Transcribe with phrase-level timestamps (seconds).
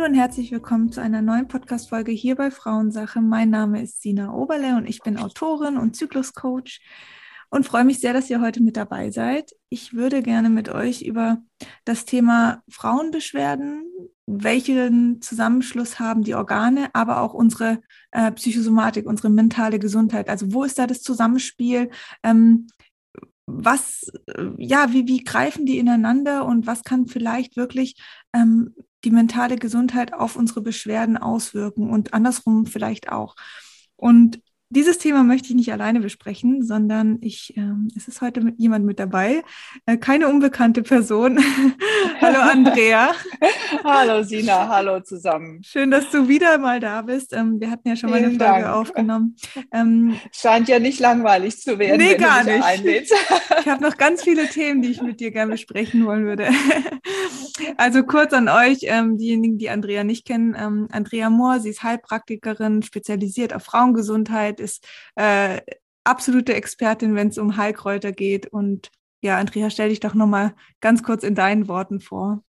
[0.00, 3.20] Hallo und herzlich willkommen zu einer neuen Podcast-Folge hier bei Frauensache.
[3.20, 6.80] Mein Name ist Sina Oberle und ich bin Autorin und Zykluscoach
[7.50, 9.52] und freue mich sehr, dass ihr heute mit dabei seid.
[9.68, 11.42] Ich würde gerne mit euch über
[11.84, 13.84] das Thema Frauenbeschwerden,
[14.24, 17.82] welchen Zusammenschluss haben die Organe, aber auch unsere
[18.12, 20.30] äh, Psychosomatik, unsere mentale Gesundheit.
[20.30, 21.90] Also wo ist da das Zusammenspiel?
[22.22, 22.68] Ähm,
[23.44, 27.96] was, äh, ja, wie, wie greifen die ineinander und was kann vielleicht wirklich
[28.32, 33.36] ähm, die mentale Gesundheit auf unsere Beschwerden auswirken und andersrum vielleicht auch.
[33.96, 34.40] Und
[34.72, 38.86] dieses Thema möchte ich nicht alleine besprechen, sondern ich, ähm, es ist heute mit jemand
[38.86, 39.42] mit dabei,
[39.84, 41.40] äh, keine unbekannte Person.
[42.20, 43.10] hallo Andrea.
[43.84, 45.60] hallo Sina, hallo zusammen.
[45.64, 47.32] Schön, dass du wieder mal da bist.
[47.32, 48.76] Ähm, wir hatten ja schon Vielen mal eine Folge Dank.
[48.76, 49.36] aufgenommen.
[49.72, 51.98] Ähm, Scheint ja nicht langweilig zu werden.
[51.98, 53.10] Nee, gar nicht.
[53.60, 56.48] ich habe noch ganz viele Themen, die ich mit dir gerne besprechen wollen würde.
[57.76, 60.54] also kurz an euch, ähm, diejenigen, die Andrea nicht kennen.
[60.56, 65.60] Ähm, Andrea Mohr, sie ist Heilpraktikerin, spezialisiert auf Frauengesundheit ist äh,
[66.04, 68.46] absolute Expertin, wenn es um Heilkräuter geht.
[68.46, 68.90] Und
[69.22, 72.42] ja, Andrea, stell dich doch nochmal ganz kurz in deinen Worten vor.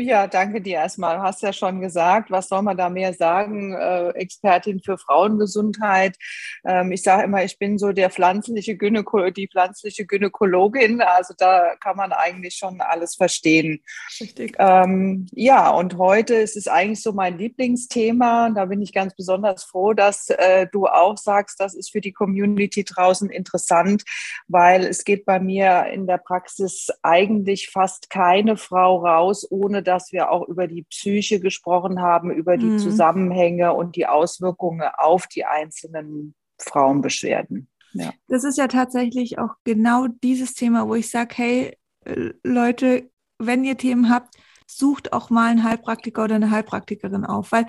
[0.00, 1.16] Ja, danke dir erstmal.
[1.16, 3.74] Du hast ja schon gesagt, was soll man da mehr sagen?
[3.74, 6.16] Äh, Expertin für Frauengesundheit.
[6.64, 11.02] Ähm, ich sage immer, ich bin so der pflanzliche Gynäko die pflanzliche Gynäkologin.
[11.02, 13.82] Also da kann man eigentlich schon alles verstehen.
[14.20, 14.56] Richtig.
[14.58, 18.50] Ähm, ja, und heute ist es eigentlich so mein Lieblingsthema.
[18.54, 22.12] Da bin ich ganz besonders froh, dass äh, du auch sagst, das ist für die
[22.12, 24.04] Community draußen interessant,
[24.48, 29.89] weil es geht bei mir in der Praxis eigentlich fast keine Frau raus, ohne dass
[30.12, 32.78] wir auch über die Psyche gesprochen haben, über die mhm.
[32.78, 37.68] Zusammenhänge und die Auswirkungen auf die einzelnen Frauenbeschwerden.
[37.92, 38.12] Ja.
[38.28, 43.64] Das ist ja tatsächlich auch genau dieses Thema, wo ich sage, hey äh, Leute, wenn
[43.64, 44.36] ihr Themen habt,
[44.66, 47.66] sucht auch mal einen Heilpraktiker oder eine Heilpraktikerin auf, weil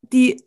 [0.00, 0.42] die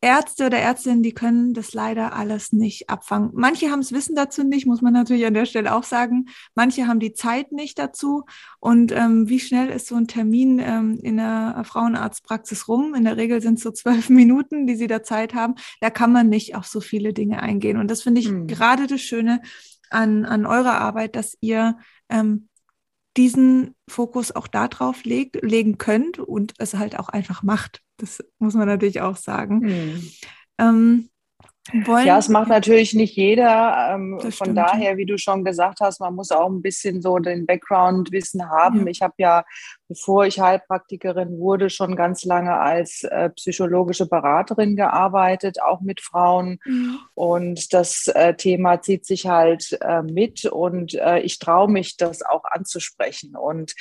[0.00, 3.30] Ärzte oder Ärztinnen, die können das leider alles nicht abfangen.
[3.34, 6.26] Manche haben das Wissen dazu nicht, muss man natürlich an der Stelle auch sagen.
[6.54, 8.24] Manche haben die Zeit nicht dazu.
[8.60, 12.94] Und ähm, wie schnell ist so ein Termin ähm, in der Frauenarztpraxis rum?
[12.94, 15.56] In der Regel sind es so zwölf Minuten, die sie da Zeit haben.
[15.80, 17.76] Da kann man nicht auf so viele Dinge eingehen.
[17.76, 18.46] Und das finde ich mhm.
[18.46, 19.40] gerade das Schöne
[19.90, 21.76] an, an eurer Arbeit, dass ihr
[22.08, 22.48] ähm,
[23.16, 27.82] diesen Fokus auch darauf legt, legen könnt und es halt auch einfach macht.
[27.98, 29.68] Das muss man natürlich auch sagen.
[29.68, 30.10] Hm.
[30.58, 31.10] Ähm,
[31.84, 33.92] wollen, ja, es macht natürlich nicht jeder.
[33.92, 34.56] Ähm, von stimmt.
[34.56, 38.80] daher, wie du schon gesagt hast, man muss auch ein bisschen so den Background-Wissen haben.
[38.80, 38.86] Ja.
[38.86, 39.44] Ich habe ja,
[39.86, 46.58] bevor ich Heilpraktikerin wurde, schon ganz lange als äh, psychologische Beraterin gearbeitet, auch mit Frauen.
[46.64, 46.98] Mhm.
[47.14, 52.22] Und das äh, Thema zieht sich halt äh, mit und äh, ich traue mich, das
[52.22, 53.36] auch anzusprechen.
[53.36, 53.74] Und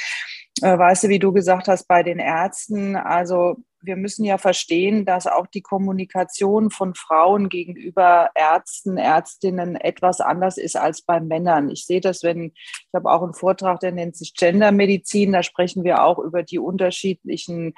[0.62, 5.06] äh, weißt du, wie du gesagt hast, bei den Ärzten, also wir müssen ja verstehen,
[5.06, 11.72] dass auch die Kommunikation von Frauen gegenüber Ärzten, Ärztinnen etwas anders ist als bei Männern.
[11.72, 15.84] Ich sehe das, wenn ich habe auch einen Vortrag, der nennt sich Gendermedizin, da sprechen
[15.84, 17.74] wir auch über die unterschiedlichen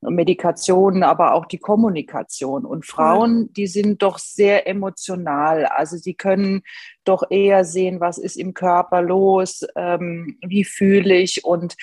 [0.00, 2.64] Medikationen, aber auch die Kommunikation.
[2.64, 5.66] Und Frauen, die sind doch sehr emotional.
[5.66, 6.62] Also sie können
[7.04, 11.44] doch eher sehen, was ist im Körper los, ähm, wie fühle ich.
[11.44, 11.76] Und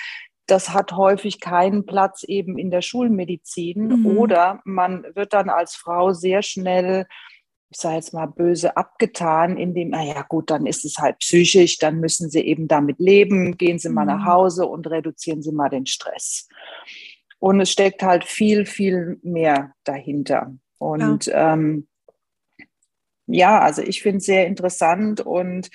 [0.47, 4.05] das hat häufig keinen Platz eben in der Schulmedizin mhm.
[4.05, 7.07] oder man wird dann als Frau sehr schnell,
[7.69, 11.99] ich sage jetzt mal böse, abgetan, indem, naja gut, dann ist es halt psychisch, dann
[11.99, 14.25] müssen Sie eben damit leben, gehen Sie mal nach mhm.
[14.25, 16.47] Hause und reduzieren Sie mal den Stress.
[17.39, 20.55] Und es steckt halt viel, viel mehr dahinter.
[20.77, 21.87] Und ja, ähm,
[23.25, 25.69] ja also ich finde es sehr interessant und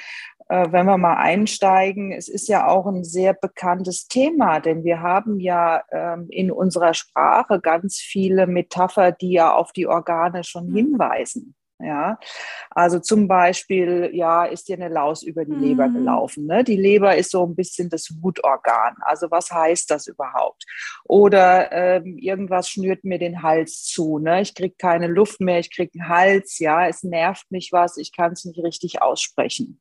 [0.50, 5.38] wenn wir mal einsteigen, es ist ja auch ein sehr bekanntes Thema, denn wir haben
[5.38, 10.76] ja ähm, in unserer Sprache ganz viele Metapher, die ja auf die Organe schon mhm.
[10.76, 11.55] hinweisen.
[11.82, 12.18] Ja,
[12.70, 15.94] also zum Beispiel, ja, ist dir eine Laus über die Leber mhm.
[15.94, 16.46] gelaufen.
[16.46, 16.62] Ne?
[16.62, 18.96] Die Leber ist so ein bisschen das Wutorgan.
[19.00, 20.64] Also was heißt das überhaupt?
[21.04, 24.18] Oder ähm, irgendwas schnürt mir den Hals zu.
[24.18, 24.42] Ne?
[24.42, 26.58] Ich kriege keine Luft mehr, ich kriege einen Hals.
[26.58, 29.80] Ja, es nervt mich was, ich kann es nicht richtig aussprechen.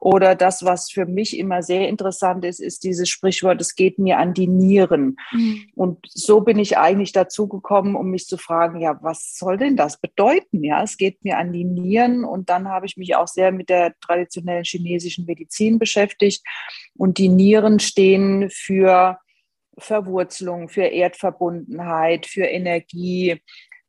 [0.00, 4.18] Oder das, was für mich immer sehr interessant ist, ist dieses Sprichwort: Es geht mir
[4.18, 5.16] an die Nieren.
[5.32, 5.64] Mhm.
[5.74, 9.76] Und so bin ich eigentlich dazu gekommen, um mich zu fragen: Ja, was soll denn
[9.76, 10.62] das bedeuten?
[10.64, 13.52] Ja, es geht mir mir an die Nieren und dann habe ich mich auch sehr
[13.52, 16.42] mit der traditionellen chinesischen Medizin beschäftigt.
[16.94, 19.18] Und die Nieren stehen für
[19.78, 23.40] Verwurzelung, für Erdverbundenheit, für Energie.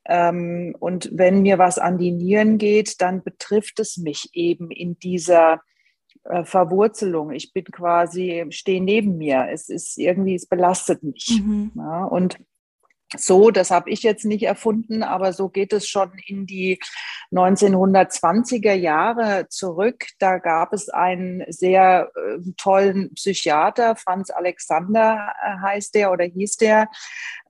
[0.06, 4.98] Ähm, und wenn mir was an die Nieren geht, dann betrifft es mich eben in
[5.00, 5.62] dieser
[6.24, 7.32] äh, Verwurzelung.
[7.32, 9.48] Ich bin quasi, stehe neben mir.
[9.52, 11.42] Es ist irgendwie, es belastet mich.
[11.44, 11.72] Mhm.
[11.76, 12.38] Ja, und
[13.18, 16.80] so, das habe ich jetzt nicht erfunden, aber so geht es schon in die
[17.32, 20.06] 1920er Jahre zurück.
[20.20, 26.58] Da gab es einen sehr äh, tollen Psychiater, Franz Alexander äh, heißt der oder hieß
[26.58, 26.90] der.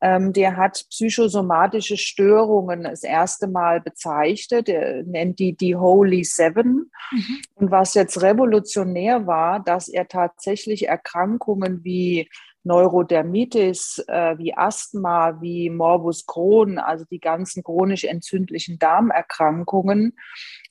[0.02, 4.70] Ähm, der hat psychosomatische Störungen das erste Mal bezeichnet.
[4.70, 6.92] Er nennt die die Holy Seven.
[7.12, 7.42] Mhm.
[7.56, 12.30] Und was jetzt revolutionär war, dass er tatsächlich Erkrankungen wie
[12.64, 20.18] Neurodermitis äh, wie Asthma, wie Morbus Crohn, also die ganzen chronisch entzündlichen Darmerkrankungen,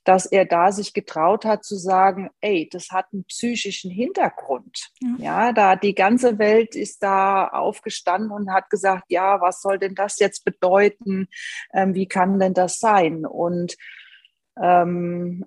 [0.05, 4.91] dass er da sich getraut hat zu sagen, ey, das hat einen psychischen Hintergrund.
[5.19, 9.79] Ja, ja da die ganze Welt ist da aufgestanden und hat gesagt, ja, was soll
[9.79, 11.29] denn das jetzt bedeuten?
[11.73, 13.27] Ähm, wie kann denn das sein?
[13.27, 13.77] Und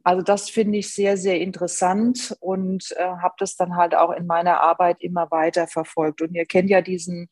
[0.04, 4.25] also das finde ich sehr, sehr interessant und äh, habe das dann halt auch in
[4.25, 6.22] meiner Arbeit immer weiter verfolgt.
[6.22, 7.30] Und ihr kennt ja diesen,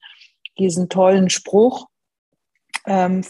[0.59, 1.87] diesen tollen Spruch,
[2.85, 3.23] ähm,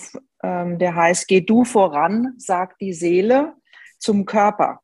[0.44, 3.54] ähm, der heißt, geh du voran, sagt die Seele
[3.98, 4.81] zum Körper.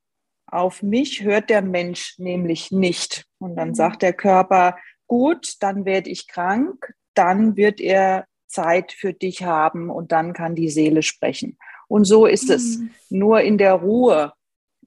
[0.48, 3.26] Auf mich hört der Mensch nämlich nicht.
[3.40, 3.76] Und dann mhm.
[3.76, 4.78] sagt der Körper,
[5.08, 10.56] gut, dann werde ich krank, dann wird er Zeit für dich haben und dann kann
[10.56, 11.58] die Seele sprechen.
[11.90, 12.78] Und so ist es.
[12.78, 12.92] Mhm.
[13.10, 14.32] Nur in der Ruhe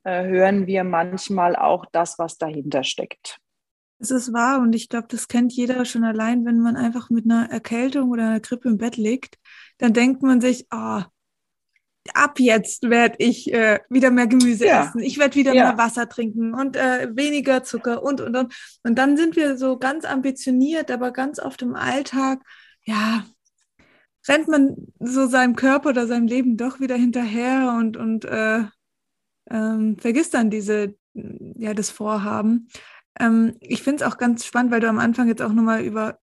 [0.05, 3.39] äh, hören wir manchmal auch das, was dahinter steckt.
[3.99, 7.25] Es ist wahr und ich glaube, das kennt jeder schon allein, wenn man einfach mit
[7.25, 9.37] einer Erkältung oder einer Grippe im Bett liegt,
[9.79, 11.03] dann denkt man sich, oh,
[12.15, 14.87] ab jetzt werde ich äh, wieder mehr Gemüse ja.
[14.87, 15.69] essen, ich werde wieder ja.
[15.69, 18.55] mehr Wasser trinken und äh, weniger Zucker und, und, und.
[18.83, 22.43] Und dann sind wir so ganz ambitioniert, aber ganz oft im Alltag,
[22.85, 23.25] ja,
[24.29, 28.65] rennt man so seinem Körper oder seinem Leben doch wieder hinterher und, und äh,
[29.51, 32.69] ähm, vergisst dann diese, ja, das Vorhaben.
[33.19, 36.19] Ähm, ich finde es auch ganz spannend, weil du am Anfang jetzt auch nochmal über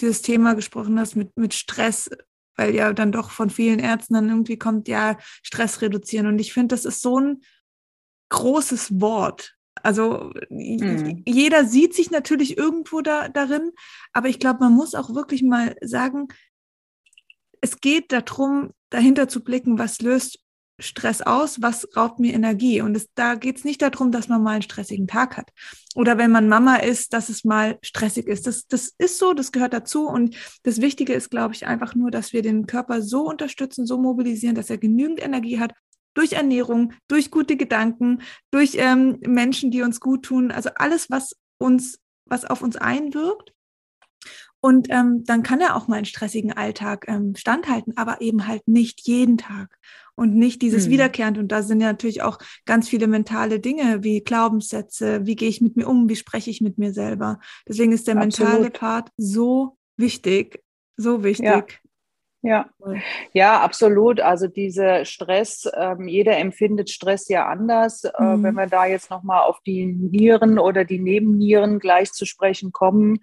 [0.00, 2.10] dieses Thema gesprochen hast mit, mit Stress,
[2.56, 6.26] weil ja dann doch von vielen Ärzten dann irgendwie kommt, ja, Stress reduzieren.
[6.26, 7.42] Und ich finde, das ist so ein
[8.28, 9.56] großes Wort.
[9.82, 11.22] Also mhm.
[11.26, 13.72] jeder sieht sich natürlich irgendwo da, darin,
[14.12, 16.28] aber ich glaube, man muss auch wirklich mal sagen,
[17.60, 20.38] es geht darum, dahinter zu blicken, was löst
[20.78, 22.82] Stress aus, was raubt mir Energie.
[22.82, 25.50] Und es, da geht es nicht darum, dass man mal einen stressigen Tag hat.
[25.94, 28.46] Oder wenn man Mama ist, dass es mal stressig ist.
[28.46, 30.06] Das, das ist so, das gehört dazu.
[30.06, 33.98] Und das Wichtige ist, glaube ich, einfach nur, dass wir den Körper so unterstützen, so
[33.98, 35.72] mobilisieren, dass er genügend Energie hat.
[36.12, 40.50] Durch Ernährung, durch gute Gedanken, durch ähm, Menschen, die uns gut tun.
[40.50, 43.52] Also alles, was uns, was auf uns einwirkt
[44.66, 48.66] und ähm, dann kann er auch mal einen stressigen Alltag ähm, standhalten, aber eben halt
[48.66, 49.78] nicht jeden Tag
[50.16, 50.90] und nicht dieses mhm.
[50.90, 51.38] Wiederkehrend.
[51.38, 55.60] Und da sind ja natürlich auch ganz viele mentale Dinge wie Glaubenssätze, wie gehe ich
[55.60, 57.38] mit mir um, wie spreche ich mit mir selber.
[57.68, 58.54] Deswegen ist der Absolut.
[58.54, 60.64] mentale Part so wichtig,
[60.96, 61.46] so wichtig.
[61.46, 61.64] Ja.
[62.42, 62.66] Ja,
[63.32, 64.20] ja, absolut.
[64.20, 68.04] Also dieser Stress, ähm, jeder empfindet Stress ja anders.
[68.04, 68.42] Äh, mhm.
[68.42, 73.18] Wenn wir da jetzt nochmal auf die Nieren oder die Nebennieren gleich zu sprechen kommen,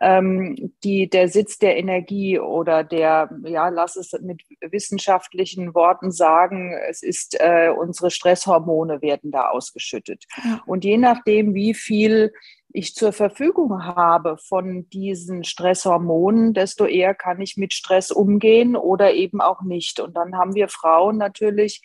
[0.00, 6.78] ähm, die, der Sitz der Energie oder der, ja, lass es mit wissenschaftlichen Worten sagen,
[6.88, 10.26] es ist, äh, unsere Stresshormone werden da ausgeschüttet.
[10.44, 10.62] Ja.
[10.66, 12.32] Und je nachdem, wie viel
[12.72, 19.12] ich zur Verfügung habe von diesen Stresshormonen, desto eher kann ich mit Stress umgehen oder
[19.12, 20.00] eben auch nicht.
[20.00, 21.82] Und dann haben wir Frauen natürlich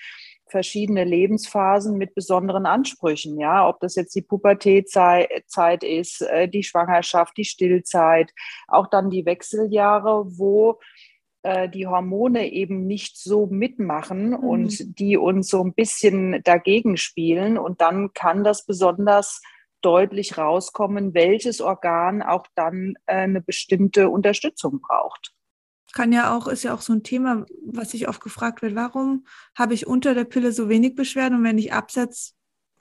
[0.48, 7.36] verschiedene Lebensphasen mit besonderen Ansprüchen, ja, ob das jetzt die Pubertätzeit ist, äh, die Schwangerschaft,
[7.36, 8.32] die Stillzeit,
[8.68, 10.80] auch dann die Wechseljahre, wo
[11.42, 14.36] äh, die Hormone eben nicht so mitmachen mhm.
[14.36, 17.58] und die uns so ein bisschen dagegen spielen.
[17.58, 19.42] Und dann kann das besonders
[19.86, 25.34] deutlich rauskommen, welches Organ auch dann äh, eine bestimmte Unterstützung braucht.
[25.94, 29.26] Kann ja auch, ist ja auch so ein Thema, was sich oft gefragt wird, warum
[29.56, 32.34] habe ich unter der Pille so wenig Beschwerden und wenn ich absetze,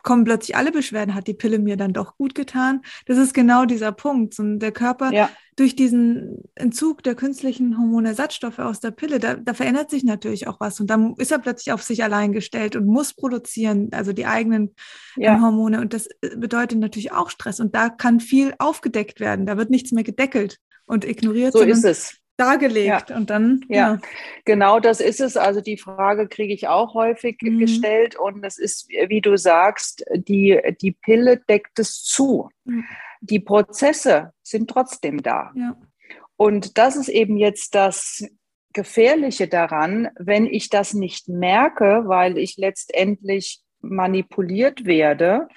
[0.04, 2.82] kommen plötzlich alle Beschwerden, hat die Pille mir dann doch gut getan.
[3.06, 4.38] Das ist genau dieser Punkt.
[4.38, 5.30] Und der Körper ja.
[5.56, 10.60] durch diesen Entzug der künstlichen Hormonersatzstoffe aus der Pille, da, da, verändert sich natürlich auch
[10.60, 10.78] was.
[10.78, 14.74] Und dann ist er plötzlich auf sich allein gestellt und muss produzieren, also die eigenen
[15.16, 15.40] ja.
[15.40, 15.80] Hormone.
[15.80, 17.58] Und das äh, bedeutet natürlich auch Stress.
[17.58, 19.46] Und da kann viel aufgedeckt werden.
[19.46, 21.54] Da wird nichts mehr gedeckelt und ignoriert.
[21.54, 23.16] So ist es dargelegt ja.
[23.16, 23.64] und dann.
[23.68, 23.76] Ja.
[23.76, 23.98] ja.
[24.44, 25.36] genau das ist es.
[25.36, 27.58] Also die Frage kriege ich auch häufig mhm.
[27.58, 32.50] gestellt und es ist, wie du sagst, die, die Pille deckt es zu.
[32.64, 32.84] Mhm.
[33.20, 35.52] Die Prozesse sind trotzdem da.
[35.54, 35.76] Ja.
[36.36, 38.24] Und das ist eben jetzt das
[38.72, 45.48] Gefährliche daran, wenn ich das nicht merke, weil ich letztendlich manipuliert werde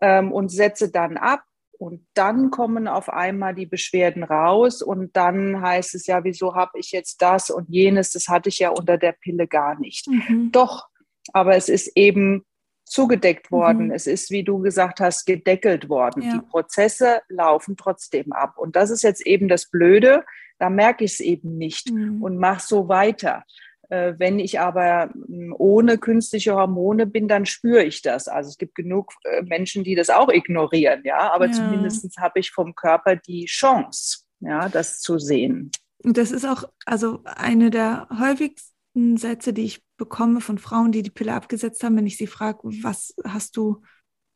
[0.00, 1.42] ähm, und setze dann ab
[1.78, 6.78] Und dann kommen auf einmal die Beschwerden raus und dann heißt es ja, wieso habe
[6.78, 10.06] ich jetzt das und jenes, das hatte ich ja unter der Pille gar nicht.
[10.08, 10.50] Mhm.
[10.52, 10.88] Doch,
[11.32, 12.44] aber es ist eben
[12.84, 13.86] zugedeckt worden.
[13.86, 13.92] Mhm.
[13.92, 16.22] Es ist, wie du gesagt hast, gedeckelt worden.
[16.22, 16.34] Ja.
[16.34, 18.54] Die Prozesse laufen trotzdem ab.
[18.56, 20.24] Und das ist jetzt eben das Blöde.
[20.58, 22.22] Da merke ich es eben nicht mhm.
[22.22, 23.44] und mache so weiter.
[23.90, 28.28] Äh, wenn ich aber hm, ohne künstliche Hormone bin, dann spüre ich das.
[28.28, 31.32] Also es gibt genug äh, Menschen, die das auch ignorieren, ja.
[31.32, 31.52] Aber ja.
[31.52, 35.70] zumindest habe ich vom Körper die Chance, ja, das zu sehen.
[36.02, 41.02] Und das ist auch also eine der häufigsten Sätze, die ich bekomme von Frauen, die
[41.02, 43.82] die Pille abgesetzt haben, wenn ich sie frage, was hast du,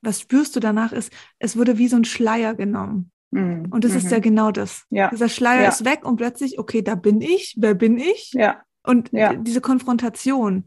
[0.02, 3.12] was spürst du danach, ist, es wurde wie so ein Schleier genommen.
[3.30, 3.66] Mhm.
[3.70, 3.98] Und das mhm.
[3.98, 4.84] ist ja genau das.
[4.90, 5.10] Ja.
[5.10, 5.68] Dieser Schleier ja.
[5.68, 8.32] ist weg und plötzlich, okay, da bin ich, wer bin ich?
[8.32, 8.62] Ja.
[8.88, 9.34] Und ja.
[9.34, 10.64] diese Konfrontation.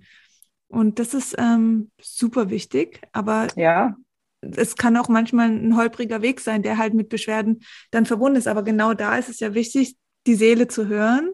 [0.67, 3.95] Und das ist ähm, super wichtig, aber ja.
[4.41, 8.47] es kann auch manchmal ein holpriger Weg sein, der halt mit Beschwerden dann verbunden ist.
[8.47, 9.97] Aber genau da ist es ja wichtig,
[10.27, 11.31] die Seele zu hören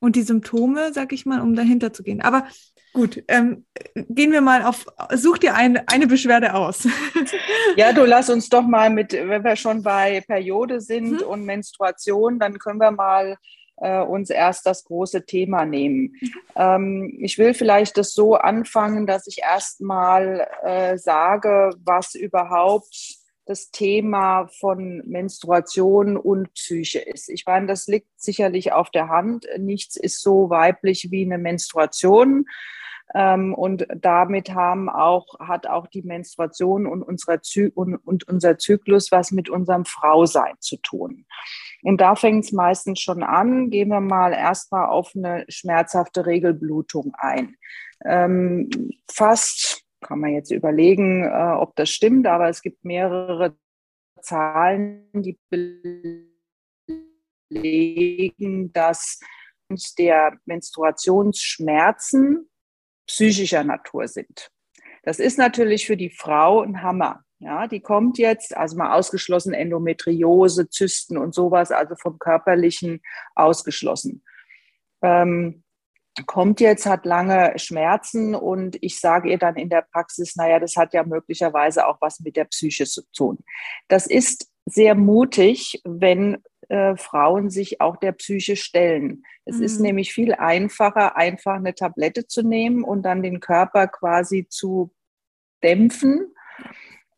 [0.00, 2.20] und die Symptome, sag ich mal, um dahinter zu gehen.
[2.20, 2.48] Aber
[2.92, 6.88] gut, ähm, gehen wir mal auf, such dir eine, eine Beschwerde aus.
[7.76, 11.26] ja, du lass uns doch mal mit, wenn wir schon bei Periode sind mhm.
[11.28, 13.36] und Menstruation, dann können wir mal
[13.82, 16.14] äh, uns erst das große Thema nehmen.
[16.20, 16.32] Mhm.
[16.56, 23.72] Ähm, ich will vielleicht das so anfangen, dass ich erstmal äh, sage, was überhaupt das
[23.72, 27.28] Thema von Menstruation und Psyche ist.
[27.28, 29.46] Ich meine, das liegt sicherlich auf der Hand.
[29.58, 32.46] Nichts ist so weiblich wie eine Menstruation.
[33.14, 38.58] Ähm, und damit haben auch, hat auch die Menstruation und, unserer Zy und, und unser
[38.58, 41.26] Zyklus was mit unserem Frausein zu tun.
[41.82, 43.70] Und da fängt es meistens schon an.
[43.70, 47.56] Gehen wir mal erstmal auf eine schmerzhafte Regelblutung ein.
[48.04, 48.70] Ähm,
[49.10, 53.56] fast, kann man jetzt überlegen, äh, ob das stimmt, aber es gibt mehrere
[54.20, 55.38] Zahlen, die
[57.50, 59.20] belegen, dass
[59.98, 62.48] der Menstruationsschmerzen
[63.06, 64.50] psychischer Natur sind.
[65.02, 67.24] Das ist natürlich für die Frau ein Hammer.
[67.38, 73.02] Ja, die kommt jetzt, also mal ausgeschlossen Endometriose, Zysten und sowas, also vom körperlichen
[73.34, 74.22] ausgeschlossen.
[75.02, 75.64] Ähm,
[76.26, 80.76] kommt jetzt, hat lange Schmerzen und ich sage ihr dann in der Praxis, naja, das
[80.76, 83.38] hat ja möglicherweise auch was mit der Psyche zu tun.
[83.88, 86.42] Das ist sehr mutig, wenn
[86.72, 89.24] äh, Frauen sich auch der Psyche stellen.
[89.44, 89.62] Es mhm.
[89.62, 94.90] ist nämlich viel einfacher, einfach eine Tablette zu nehmen und dann den Körper quasi zu
[95.62, 96.32] dämpfen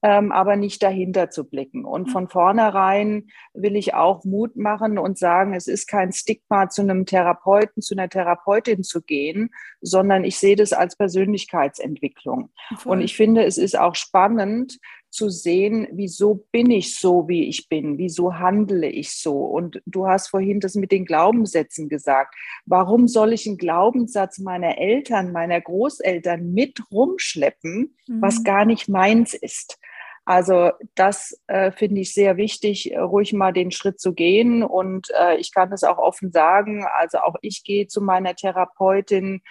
[0.05, 1.87] ähm, aber nicht dahinter zu blicken.
[1.87, 2.11] Und mhm.
[2.11, 7.07] von vornherein will ich auch Mut machen und sagen, es ist kein Stigma, zu einem
[7.07, 9.49] Therapeuten, zu einer Therapeutin zu gehen,
[9.81, 12.51] sondern ich sehe das als Persönlichkeitsentwicklung.
[12.77, 12.93] Voll.
[12.93, 14.79] Und ich finde, es ist auch spannend,
[15.14, 19.44] zu sehen, wieso bin ich so, wie ich bin, wieso handle ich so.
[19.44, 22.35] Und du hast vorhin das mit den Glaubenssätzen gesagt.
[22.66, 28.23] Warum soll ich einen Glaubenssatz meiner Eltern, meiner Großeltern mit rumschleppen, mhm.
[28.23, 29.78] was gar nicht meins ist?
[30.26, 34.62] Also das äh, finde ich sehr wichtig, ruhig mal den Schritt zu gehen.
[34.62, 39.42] Und äh, ich kann es auch offen sagen, also auch ich gehe zu meiner Therapeutin,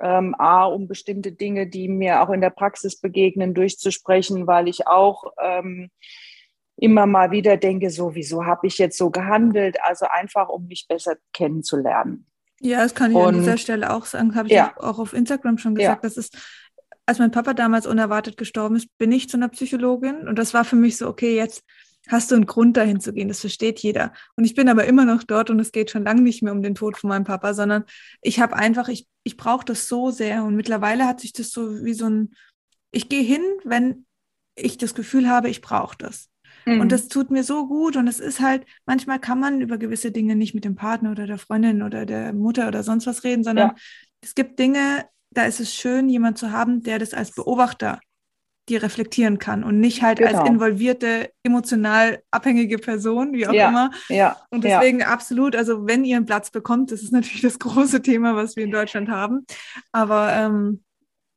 [0.00, 4.86] ähm, A, um bestimmte Dinge, die mir auch in der Praxis begegnen, durchzusprechen, weil ich
[4.86, 5.90] auch ähm,
[6.76, 9.78] immer mal wieder denke, so, wieso habe ich jetzt so gehandelt?
[9.82, 12.26] Also einfach, um mich besser kennenzulernen.
[12.60, 14.72] Ja, das kann ich Und, an dieser Stelle auch sagen, habe ich ja.
[14.76, 16.02] auch auf Instagram schon gesagt.
[16.02, 16.08] Ja.
[16.08, 16.36] Das ist
[17.08, 20.66] als mein Papa damals unerwartet gestorben ist, bin ich zu einer Psychologin und das war
[20.66, 21.64] für mich so, okay, jetzt
[22.08, 24.12] hast du einen Grund dahin zu gehen, das versteht jeder.
[24.36, 26.62] Und ich bin aber immer noch dort und es geht schon lange nicht mehr um
[26.62, 27.84] den Tod von meinem Papa, sondern
[28.22, 31.84] ich habe einfach, ich, ich brauche das so sehr und mittlerweile hat sich das so
[31.84, 32.34] wie so ein,
[32.90, 34.06] ich gehe hin, wenn
[34.56, 36.30] ich das Gefühl habe, ich brauche das.
[36.64, 36.80] Mhm.
[36.80, 40.10] Und das tut mir so gut und es ist halt, manchmal kann man über gewisse
[40.10, 43.44] Dinge nicht mit dem Partner oder der Freundin oder der Mutter oder sonst was reden,
[43.44, 43.74] sondern ja.
[44.22, 48.00] es gibt Dinge, da ist es schön, jemand zu haben, der das als Beobachter
[48.68, 50.38] die reflektieren kann und nicht halt genau.
[50.38, 53.90] als involvierte, emotional abhängige Person, wie auch ja, immer.
[54.08, 55.06] Ja, und deswegen ja.
[55.08, 58.64] absolut, also wenn ihr einen Platz bekommt, das ist natürlich das große Thema, was wir
[58.64, 59.46] in Deutschland haben.
[59.92, 60.82] Aber ähm,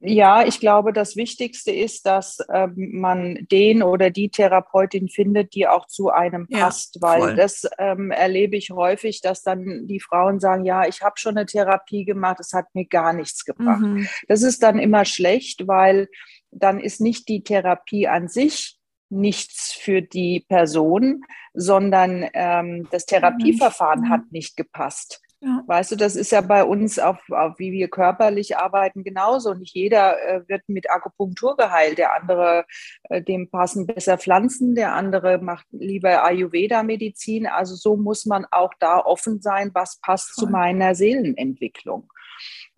[0.04, 5.68] ja, ich glaube, das Wichtigste ist, dass ähm, man den oder die Therapeutin findet, die
[5.68, 7.36] auch zu einem ja, passt, weil voll.
[7.36, 11.46] das ähm, erlebe ich häufig, dass dann die Frauen sagen, ja, ich habe schon eine
[11.46, 13.82] Therapie gemacht, es hat mir gar nichts gebracht.
[13.82, 14.08] Mhm.
[14.28, 16.08] Das ist dann immer schlecht, weil
[16.52, 18.78] dann ist nicht die Therapie an sich
[19.12, 24.10] nichts für die Person, sondern ähm, das Therapieverfahren mhm.
[24.10, 25.22] hat nicht gepasst.
[25.44, 25.64] Ja.
[25.66, 29.56] Weißt du, das ist ja bei uns, auf, auf wie wir körperlich arbeiten, genauso.
[29.56, 31.98] Nicht jeder äh, wird mit Akupunktur geheilt.
[31.98, 32.66] Der andere,
[33.10, 37.48] äh, dem passen besser Pflanzen, der andere macht lieber Ayurveda-Medizin.
[37.48, 40.46] Also so muss man auch da offen sein, was passt Voll.
[40.46, 42.08] zu meiner Seelenentwicklung.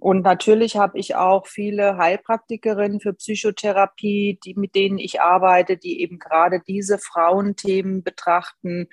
[0.03, 6.01] Und natürlich habe ich auch viele Heilpraktikerinnen für Psychotherapie, die, mit denen ich arbeite, die
[6.01, 8.89] eben gerade diese Frauenthemen betrachten,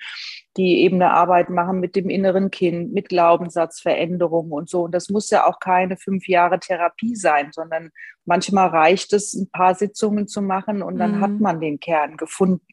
[0.55, 4.83] die eben eine Arbeit machen mit dem inneren Kind, mit Glaubenssatzveränderungen und so.
[4.83, 7.89] Und das muss ja auch keine fünf Jahre Therapie sein, sondern
[8.23, 11.21] manchmal reicht es, ein paar Sitzungen zu machen und dann mhm.
[11.21, 12.65] hat man den Kern gefunden.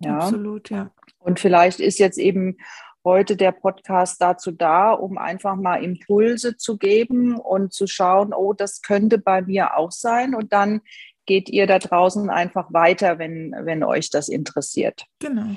[0.00, 0.18] Ja?
[0.18, 0.90] Absolut, ja.
[1.20, 2.56] Und vielleicht ist jetzt eben
[3.04, 8.52] heute der Podcast dazu da, um einfach mal Impulse zu geben und zu schauen, oh,
[8.52, 10.34] das könnte bei mir auch sein.
[10.34, 10.80] Und dann
[11.26, 15.04] geht ihr da draußen einfach weiter, wenn, wenn euch das interessiert.
[15.20, 15.56] Genau.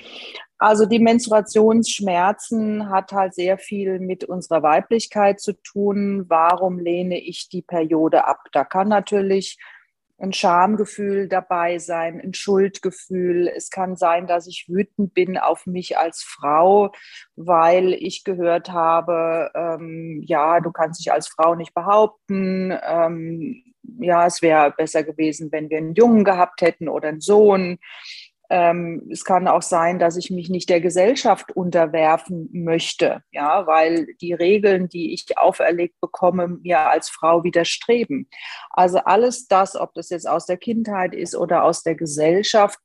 [0.60, 6.26] Also die Menstruationsschmerzen hat halt sehr viel mit unserer Weiblichkeit zu tun.
[6.28, 8.40] Warum lehne ich die Periode ab?
[8.54, 9.58] Da kann natürlich
[10.20, 13.48] ein Schamgefühl dabei sein, ein Schuldgefühl.
[13.48, 16.92] Es kann sein, dass ich wütend bin auf mich als Frau,
[17.36, 22.74] weil ich gehört habe, ähm, ja, du kannst dich als Frau nicht behaupten.
[22.84, 23.64] Ähm,
[24.00, 27.78] ja, es wäre besser gewesen, wenn wir einen Jungen gehabt hätten oder einen Sohn.
[28.50, 34.08] Ähm, es kann auch sein, dass ich mich nicht der Gesellschaft unterwerfen möchte, ja, weil
[34.22, 38.30] die Regeln, die ich auferlegt bekomme, mir als Frau widerstreben.
[38.70, 42.80] Also alles das, ob das jetzt aus der Kindheit ist oder aus der Gesellschaft,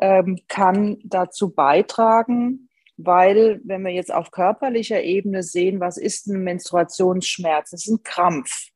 [0.00, 6.42] ähm, kann dazu beitragen, weil wenn wir jetzt auf körperlicher Ebene sehen, was ist ein
[6.42, 7.72] Menstruationsschmerz?
[7.72, 8.70] Es ist ein Krampf.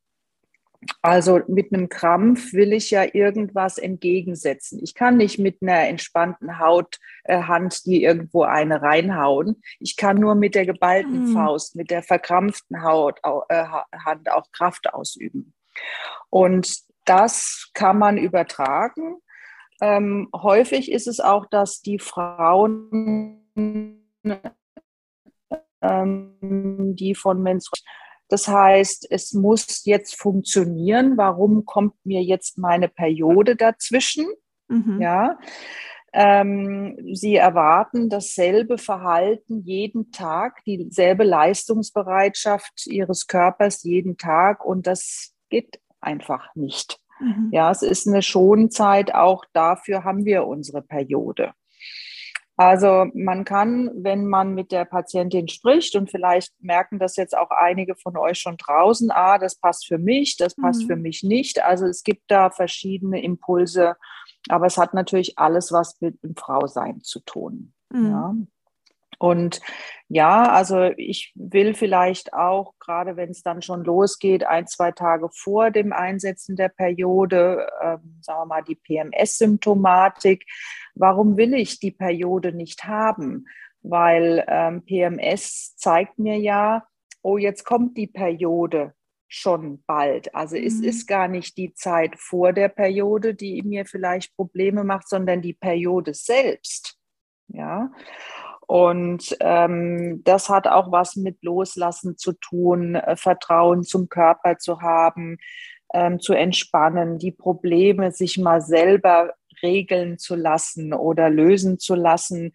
[1.03, 4.79] Also mit einem Krampf will ich ja irgendwas entgegensetzen.
[4.83, 9.61] Ich kann nicht mit einer entspannten Haut, äh, Hand die irgendwo eine reinhauen.
[9.81, 11.33] Ich kann nur mit der geballten mhm.
[11.33, 13.65] Faust, mit der verkrampften Haut, äh,
[14.05, 15.53] Hand auch Kraft ausüben.
[16.31, 19.17] Und das kann man übertragen.
[19.81, 23.45] Ähm, häufig ist es auch, dass die Frauen,
[25.81, 31.17] ähm, die von Menstruation das heißt, es muss jetzt funktionieren.
[31.17, 34.27] Warum kommt mir jetzt meine Periode dazwischen?
[34.69, 35.01] Mhm.
[35.01, 35.39] Ja.
[36.13, 45.35] Ähm, sie erwarten dasselbe Verhalten jeden Tag, dieselbe Leistungsbereitschaft ihres Körpers jeden Tag und das
[45.51, 46.99] geht einfach nicht.
[47.21, 47.51] Mhm.
[47.53, 51.53] Ja, es ist eine Schonzeit, auch dafür haben wir unsere Periode.
[52.59, 57.51] Also man kann, wenn man mit der Patientin spricht und vielleicht merken das jetzt auch
[57.51, 60.87] einige von euch schon draußen, ah, das passt für mich, das passt mhm.
[60.89, 61.63] für mich nicht.
[61.63, 63.95] Also es gibt da verschiedene Impulse,
[64.49, 67.75] aber es hat natürlich alles was mit dem Frausein zu tun.
[67.91, 68.11] Mhm.
[68.11, 68.35] Ja.
[69.19, 69.61] Und
[70.09, 75.29] ja, also ich will vielleicht auch, gerade wenn es dann schon losgeht, ein, zwei Tage
[75.33, 80.47] vor dem Einsetzen der Periode, äh, sagen wir mal, die PMS-Symptomatik.
[80.99, 83.47] Warum will ich die Periode nicht haben?
[83.83, 86.85] Weil ähm, PMS zeigt mir ja,
[87.23, 88.95] oh, jetzt kommt die Periode
[89.29, 90.35] schon bald.
[90.35, 90.65] Also mhm.
[90.65, 95.43] es ist gar nicht die Zeit vor der Periode, die mir vielleicht Probleme macht, sondern
[95.43, 96.99] die Periode selbst.
[97.49, 97.91] Ja.
[98.67, 104.83] Und ähm, das hat auch was mit Loslassen zu tun, äh, Vertrauen zum Körper zu
[104.83, 105.39] haben,
[105.95, 112.53] ähm, zu entspannen, die Probleme sich mal selber regeln zu lassen oder lösen zu lassen.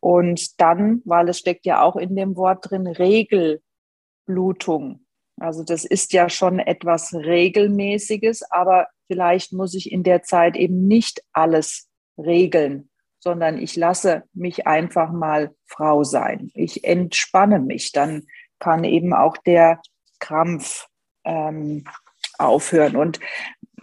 [0.00, 5.04] Und dann, weil es steckt ja auch in dem Wort drin, Regelblutung.
[5.40, 10.86] Also das ist ja schon etwas Regelmäßiges, aber vielleicht muss ich in der Zeit eben
[10.86, 11.88] nicht alles
[12.18, 16.50] regeln, sondern ich lasse mich einfach mal Frau sein.
[16.54, 18.26] Ich entspanne mich, dann
[18.58, 19.80] kann eben auch der
[20.20, 20.86] Krampf
[21.24, 21.84] ähm,
[22.38, 22.96] aufhören.
[22.96, 23.20] Und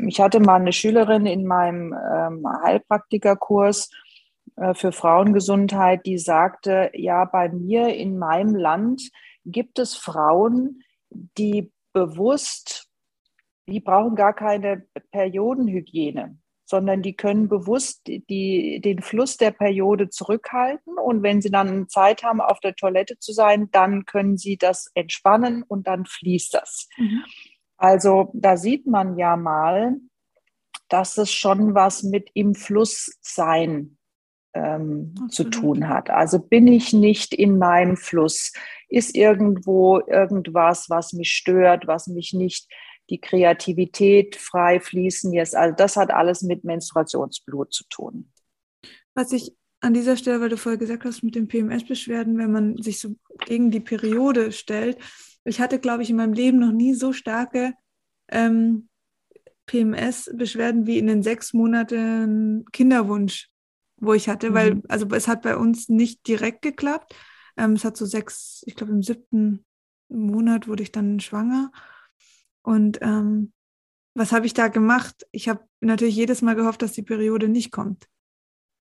[0.07, 3.89] ich hatte mal eine Schülerin in meinem ähm, Heilpraktikerkurs
[4.55, 9.09] äh, für Frauengesundheit, die sagte, ja, bei mir in meinem Land
[9.45, 12.87] gibt es Frauen, die bewusst,
[13.67, 16.37] die brauchen gar keine Periodenhygiene
[16.71, 20.97] sondern die können bewusst die, den Fluss der Periode zurückhalten.
[20.97, 24.89] Und wenn sie dann Zeit haben, auf der Toilette zu sein, dann können sie das
[24.93, 26.87] entspannen und dann fließt das.
[26.97, 27.23] Mhm.
[27.81, 29.95] Also da sieht man ja mal,
[30.87, 33.97] dass es schon was mit im Fluss sein
[34.53, 36.11] ähm, zu tun hat.
[36.11, 38.53] Also bin ich nicht in meinem Fluss?
[38.87, 42.71] Ist irgendwo irgendwas, was mich stört, was mich nicht
[43.09, 45.55] die Kreativität frei fließen lässt.
[45.55, 48.31] Also das hat alles mit Menstruationsblut zu tun.
[49.15, 52.77] Was ich an dieser Stelle, weil du vorher gesagt hast, mit den PMS-Beschwerden, wenn man
[52.77, 54.99] sich so gegen die Periode stellt,
[55.43, 57.73] ich hatte, glaube ich, in meinem Leben noch nie so starke
[58.29, 58.89] ähm,
[59.65, 63.49] PMS-Beschwerden wie in den sechs Monaten Kinderwunsch,
[63.97, 64.53] wo ich hatte, mhm.
[64.53, 67.15] weil, also es hat bei uns nicht direkt geklappt.
[67.57, 69.65] Ähm, es hat so sechs, ich glaube im siebten
[70.09, 71.71] Monat wurde ich dann schwanger.
[72.63, 73.53] Und ähm,
[74.13, 75.25] was habe ich da gemacht?
[75.31, 78.07] Ich habe natürlich jedes Mal gehofft, dass die Periode nicht kommt.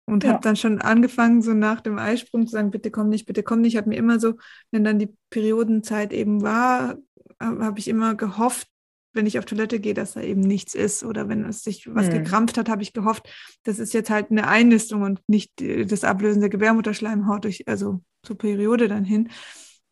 [0.05, 0.31] Und ja.
[0.31, 3.61] habe dann schon angefangen, so nach dem Eisprung zu sagen, bitte komm nicht, bitte komm
[3.61, 3.73] nicht.
[3.73, 4.33] Ich habe mir immer so,
[4.71, 6.97] wenn dann die Periodenzeit eben war,
[7.39, 8.67] habe ich immer gehofft,
[9.13, 11.03] wenn ich auf Toilette gehe, dass da eben nichts ist.
[11.03, 12.13] Oder wenn es sich was hm.
[12.13, 13.29] gekrampft hat, habe ich gehofft,
[13.63, 18.37] das ist jetzt halt eine Einnistung und nicht das Ablösen der Gebärmutterschleimhaut durch, also zur
[18.37, 19.29] Periode dann hin.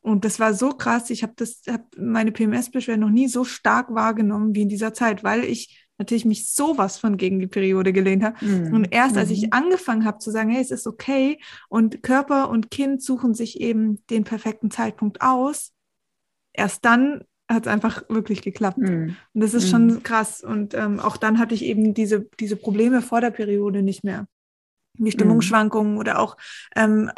[0.01, 1.09] Und das war so krass.
[1.09, 5.23] Ich habe das, habe meine PMS-Beschwerden noch nie so stark wahrgenommen wie in dieser Zeit,
[5.23, 8.43] weil ich natürlich mich sowas von gegen die Periode gelehnt habe.
[8.43, 8.73] Mhm.
[8.73, 9.49] Und erst als ich mhm.
[9.51, 14.05] angefangen habe zu sagen, hey, es ist okay und Körper und Kind suchen sich eben
[14.07, 15.73] den perfekten Zeitpunkt aus,
[16.53, 18.77] erst dann hat es einfach wirklich geklappt.
[18.77, 19.15] Mhm.
[19.33, 19.69] Und das ist mhm.
[19.69, 20.41] schon krass.
[20.41, 24.27] Und ähm, auch dann hatte ich eben diese, diese Probleme vor der Periode nicht mehr.
[25.01, 26.35] Wie Stimmungsschwankungen oder auch
[26.75, 27.09] ähm,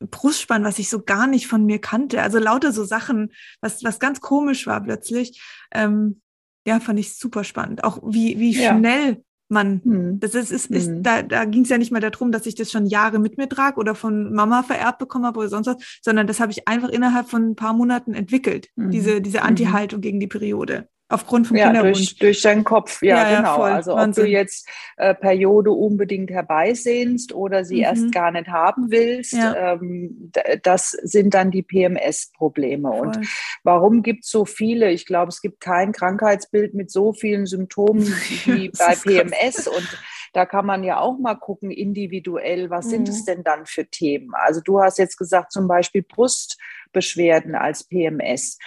[0.00, 2.20] Brustspann, was ich so gar nicht von mir kannte.
[2.20, 5.40] Also lauter so Sachen, was, was ganz komisch war plötzlich.
[5.72, 6.20] Ähm,
[6.66, 7.84] ja, fand ich super spannend.
[7.84, 8.76] Auch wie, wie ja.
[8.76, 9.22] schnell
[9.52, 10.18] man, hm.
[10.18, 11.02] das ist, ist, ist hm.
[11.02, 13.48] da, da ging es ja nicht mehr darum, dass ich das schon Jahre mit mir
[13.48, 16.88] trage oder von Mama vererbt bekommen habe oder sonst was, sondern das habe ich einfach
[16.88, 18.90] innerhalb von ein paar Monaten entwickelt, mhm.
[18.90, 19.44] diese, diese mhm.
[19.44, 21.98] Anti-Haltung gegen die Periode aufgrund vom ja, Kinderwunsch.
[21.98, 23.66] Durch, durch deinen Kopf, ja, ja genau.
[23.66, 24.22] Ja, also Wahnsinn.
[24.22, 27.82] ob du jetzt äh, Periode unbedingt herbeisehnst oder sie mhm.
[27.82, 32.90] erst gar nicht haben willst, ähm, das sind dann die PMS-Probleme.
[32.90, 33.18] Und
[33.62, 34.90] warum gibt es so viele?
[34.90, 38.06] Ich glaube, es gibt kein Krankheitsbild mit so vielen Symptomen
[38.44, 39.68] wie bei PMS.
[39.68, 39.88] Und
[40.32, 42.90] da kann man ja auch mal gucken, individuell, was mhm.
[42.90, 44.30] sind es denn dann für Themen?
[44.34, 48.58] Also du hast jetzt gesagt, zum Beispiel Brustbeschwerden als PMS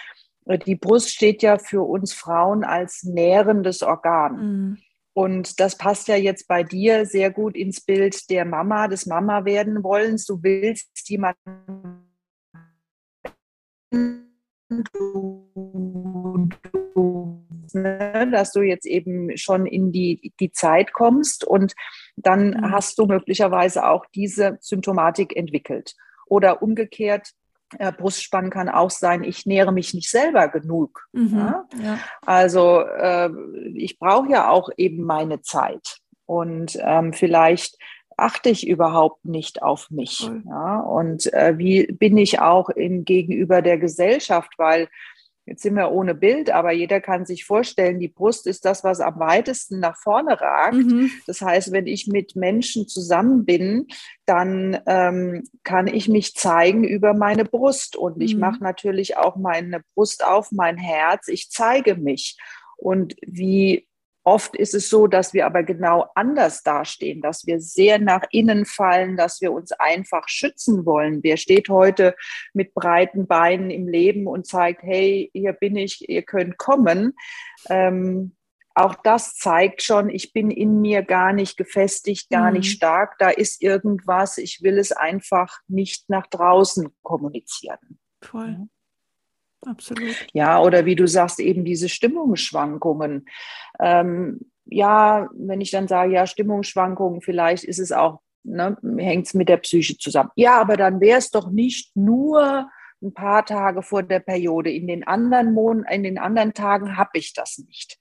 [0.46, 4.36] die Brust steht ja für uns Frauen als nährendes Organ.
[4.36, 4.78] Mhm.
[5.12, 9.46] Und das passt ja jetzt bei dir sehr gut ins Bild der Mama, des Mama
[9.46, 10.26] werden wollens.
[10.26, 12.06] Du willst jemanden,
[17.72, 21.74] ne, dass du jetzt eben schon in die, die Zeit kommst und
[22.16, 22.70] dann mhm.
[22.70, 25.94] hast du möglicherweise auch diese Symptomatik entwickelt.
[26.26, 27.30] Oder umgekehrt,
[27.78, 31.06] äh, Brustspann kann auch sein, ich nähere mich nicht selber genug.
[31.12, 31.64] Mhm, ja?
[31.82, 31.98] Ja.
[32.24, 33.30] Also äh,
[33.74, 35.98] ich brauche ja auch eben meine Zeit.
[36.26, 37.76] Und ähm, vielleicht
[38.16, 40.30] achte ich überhaupt nicht auf mich.
[40.46, 40.80] Ja?
[40.80, 44.88] Und äh, wie bin ich auch in, gegenüber der Gesellschaft, weil
[45.46, 48.98] Jetzt sind wir ohne Bild, aber jeder kann sich vorstellen, die Brust ist das, was
[48.98, 50.74] am weitesten nach vorne ragt.
[50.74, 51.12] Mhm.
[51.28, 53.86] Das heißt, wenn ich mit Menschen zusammen bin,
[54.24, 57.94] dann ähm, kann ich mich zeigen über meine Brust.
[57.94, 58.40] Und ich mhm.
[58.40, 61.28] mache natürlich auch meine Brust auf, mein Herz.
[61.28, 62.36] Ich zeige mich.
[62.76, 63.86] Und wie
[64.26, 68.66] Oft ist es so, dass wir aber genau anders dastehen, dass wir sehr nach innen
[68.66, 71.22] fallen, dass wir uns einfach schützen wollen.
[71.22, 72.16] Wer steht heute
[72.52, 77.12] mit breiten Beinen im Leben und zeigt, hey, hier bin ich, ihr könnt kommen.
[77.68, 78.34] Ähm,
[78.74, 82.56] auch das zeigt schon, ich bin in mir gar nicht gefestigt, gar mhm.
[82.56, 83.18] nicht stark.
[83.20, 84.38] Da ist irgendwas.
[84.38, 88.00] Ich will es einfach nicht nach draußen kommunizieren.
[88.20, 88.66] Voll.
[89.66, 90.14] Absolut.
[90.32, 93.26] Ja, oder wie du sagst, eben diese Stimmungsschwankungen.
[93.80, 99.34] Ähm, ja, wenn ich dann sage, ja, Stimmungsschwankungen, vielleicht ist es auch, ne, hängt es
[99.34, 100.30] mit der Psyche zusammen.
[100.36, 102.70] Ja, aber dann wäre es doch nicht nur
[103.02, 104.70] ein paar Tage vor der Periode.
[104.70, 107.98] In den anderen Monaten, in den anderen Tagen habe ich das nicht.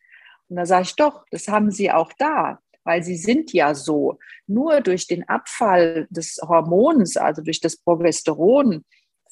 [0.48, 4.20] Und da sage ich doch, das haben sie auch da, weil sie sind ja so.
[4.48, 8.86] Nur durch den Abfall des Hormons, also durch das Progesteron,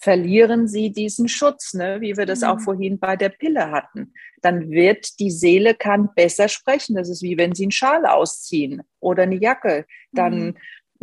[0.04, 2.02] verlieren sie diesen Schutz, ne?
[2.02, 2.48] wie wir das mhm.
[2.48, 4.14] auch vorhin bei der Pille hatten.
[4.42, 6.98] Dann wird die Seele kann besser sprechen.
[6.98, 9.86] Das ist wie wenn sie einen Schal ausziehen oder eine Jacke.
[10.12, 10.56] Dann mhm.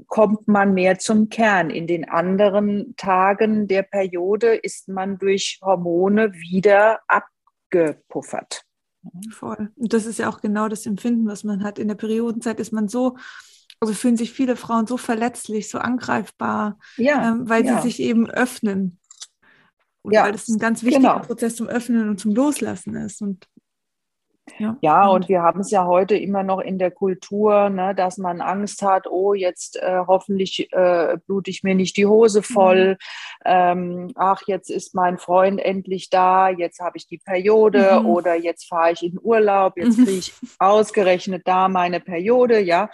[0.06, 1.70] kommt man mehr zum Kern.
[1.70, 8.64] In den anderen Tagen der Periode ist man durch Hormone wieder abgepuffert.
[9.30, 9.70] Voll.
[9.76, 11.78] Und das ist ja auch genau das Empfinden, was man hat.
[11.78, 13.16] In der Periodenzeit ist man so
[13.80, 17.76] also fühlen sich viele Frauen so verletzlich, so angreifbar, ja, ähm, weil ja.
[17.76, 18.98] sie sich eben öffnen.
[20.02, 21.26] Und ja, weil das ein ganz wichtiger genau.
[21.26, 23.22] Prozess zum Öffnen und zum Loslassen ist.
[23.22, 23.46] Und
[24.58, 28.18] ja, ja und wir haben es ja heute immer noch in der Kultur, ne, dass
[28.18, 32.92] man Angst hat, oh, jetzt äh, hoffentlich äh, blute ich mir nicht die Hose voll.
[32.92, 32.96] Mhm.
[33.46, 38.06] Ähm, ach, jetzt ist mein Freund endlich da, jetzt habe ich die Periode mhm.
[38.06, 40.04] oder jetzt fahre ich in Urlaub, jetzt mhm.
[40.04, 42.90] kriege ich ausgerechnet da meine Periode, ja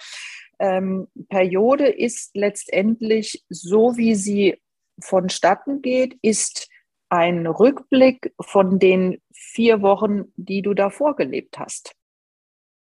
[0.59, 4.61] ähm, Periode ist letztendlich so, wie sie
[4.99, 6.69] vonstatten geht, ist
[7.09, 11.95] ein Rückblick von den vier Wochen, die du davor gelebt hast.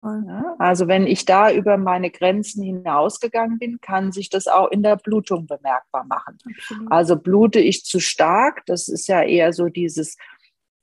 [0.04, 4.84] Ja, also wenn ich da über meine Grenzen hinausgegangen bin, kann sich das auch in
[4.84, 6.38] der Blutung bemerkbar machen.
[6.45, 6.91] Absolut.
[6.91, 10.17] Also blute ich zu stark, das ist ja eher so dieses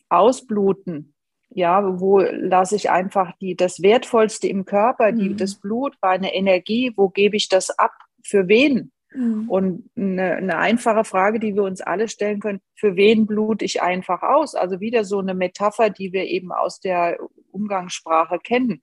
[0.09, 1.12] Ausbluten.
[1.55, 5.37] Ja, wo lasse ich einfach die, das Wertvollste im Körper, die, mhm.
[5.37, 7.93] das Blut, meine Energie, wo gebe ich das ab?
[8.25, 8.93] Für wen?
[9.15, 9.51] Mhm.
[9.51, 13.83] Und eine, eine, einfache Frage, die wir uns alle stellen können, für wen blute ich
[13.83, 14.55] einfach aus?
[14.55, 17.19] Also wieder so eine Metapher, die wir eben aus der
[17.51, 18.81] Umgangssprache kennen.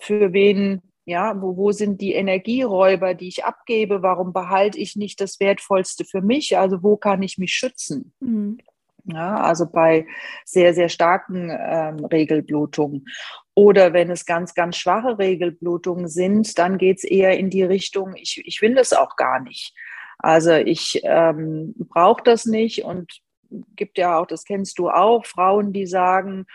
[0.00, 4.02] Für wen, ja, wo, wo sind die Energieräuber, die ich abgebe?
[4.02, 6.58] Warum behalte ich nicht das Wertvollste für mich?
[6.58, 8.12] Also wo kann ich mich schützen?
[8.20, 8.58] Mhm.
[9.04, 10.06] Ja, also bei
[10.44, 13.06] sehr, sehr starken ähm, Regelblutungen.
[13.54, 18.14] Oder wenn es ganz, ganz schwache Regelblutungen sind, dann geht es eher in die Richtung,
[18.16, 19.74] ich, ich will das auch gar nicht.
[20.18, 23.20] Also ich ähm, brauche das nicht und
[23.76, 26.46] gibt ja auch, das kennst du auch, Frauen, die sagen,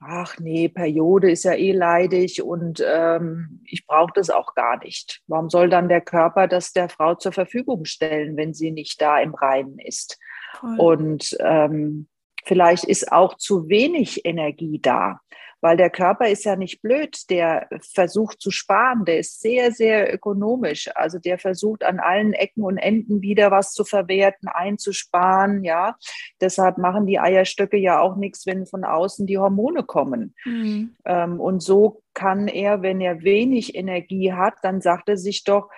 [0.00, 5.22] ach nee, Periode ist ja eh leidig und ähm, ich brauche das auch gar nicht.
[5.26, 9.20] Warum soll dann der Körper das der Frau zur Verfügung stellen, wenn sie nicht da
[9.20, 10.18] im Reinen ist?
[10.62, 10.78] Cool.
[10.78, 12.08] Und ähm,
[12.44, 15.20] vielleicht ist auch zu wenig Energie da
[15.60, 20.12] weil der Körper ist ja nicht blöd, der versucht zu sparen, der ist sehr, sehr
[20.12, 20.90] ökonomisch.
[20.94, 25.96] Also der versucht an allen Ecken und Enden wieder was zu verwerten, einzusparen, ja.
[26.40, 30.34] Deshalb machen die Eierstöcke ja auch nichts, wenn von außen die Hormone kommen.
[30.44, 30.96] Mhm.
[31.04, 35.68] Ähm, und so kann er, wenn er wenig Energie hat, dann sagt er sich doch,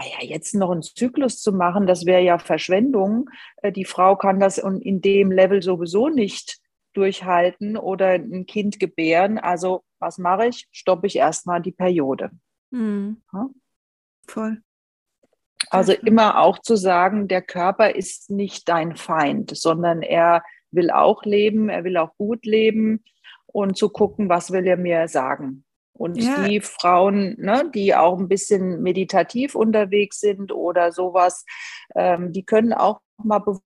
[0.00, 3.28] ah ja, jetzt noch einen Zyklus zu machen, das wäre ja Verschwendung.
[3.62, 6.58] Äh, die Frau kann das in dem Level sowieso nicht
[6.94, 9.38] durchhalten oder ein Kind gebären.
[9.38, 10.66] Also was mache ich?
[10.72, 12.30] Stoppe ich erstmal die Periode.
[12.70, 13.22] Mhm.
[13.32, 13.48] Ja?
[14.26, 14.62] Voll.
[15.68, 21.24] Also immer auch zu sagen, der Körper ist nicht dein Feind, sondern er will auch
[21.24, 23.04] leben, er will auch gut leben
[23.46, 25.64] und zu gucken, was will er mir sagen.
[26.00, 26.48] Und ja.
[26.48, 31.44] die Frauen, ne, die auch ein bisschen meditativ unterwegs sind oder sowas,
[31.94, 33.60] ähm, die können auch mal bewusst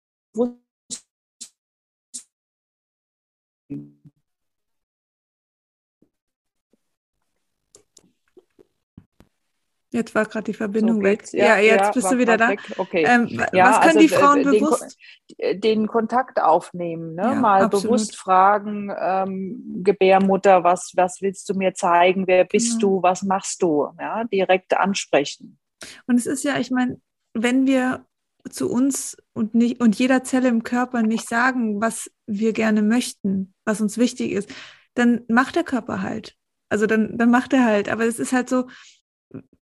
[9.93, 11.33] Jetzt war gerade die Verbindung so weg.
[11.33, 12.51] Ja, ja, jetzt ja, bist du wieder da.
[12.79, 13.05] Okay.
[13.07, 14.99] Ähm, was können also die Frauen den, bewusst?
[15.39, 17.23] Äh, den Kontakt aufnehmen, ne?
[17.23, 17.85] Ja, mal absolut.
[17.85, 22.27] bewusst fragen, ähm, Gebärmutter, was, was willst du mir zeigen?
[22.27, 22.97] Wer bist genau.
[22.97, 23.03] du?
[23.03, 23.89] Was machst du?
[23.99, 25.59] Ja, direkt ansprechen.
[26.07, 27.01] Und es ist ja, ich meine,
[27.35, 28.05] wenn wir
[28.51, 33.55] zu uns und nicht und jeder Zelle im Körper nicht sagen, was wir gerne möchten,
[33.65, 34.53] was uns wichtig ist,
[34.95, 36.37] dann macht der Körper halt.
[36.69, 37.89] Also dann, dann macht er halt.
[37.89, 38.67] Aber es ist halt so,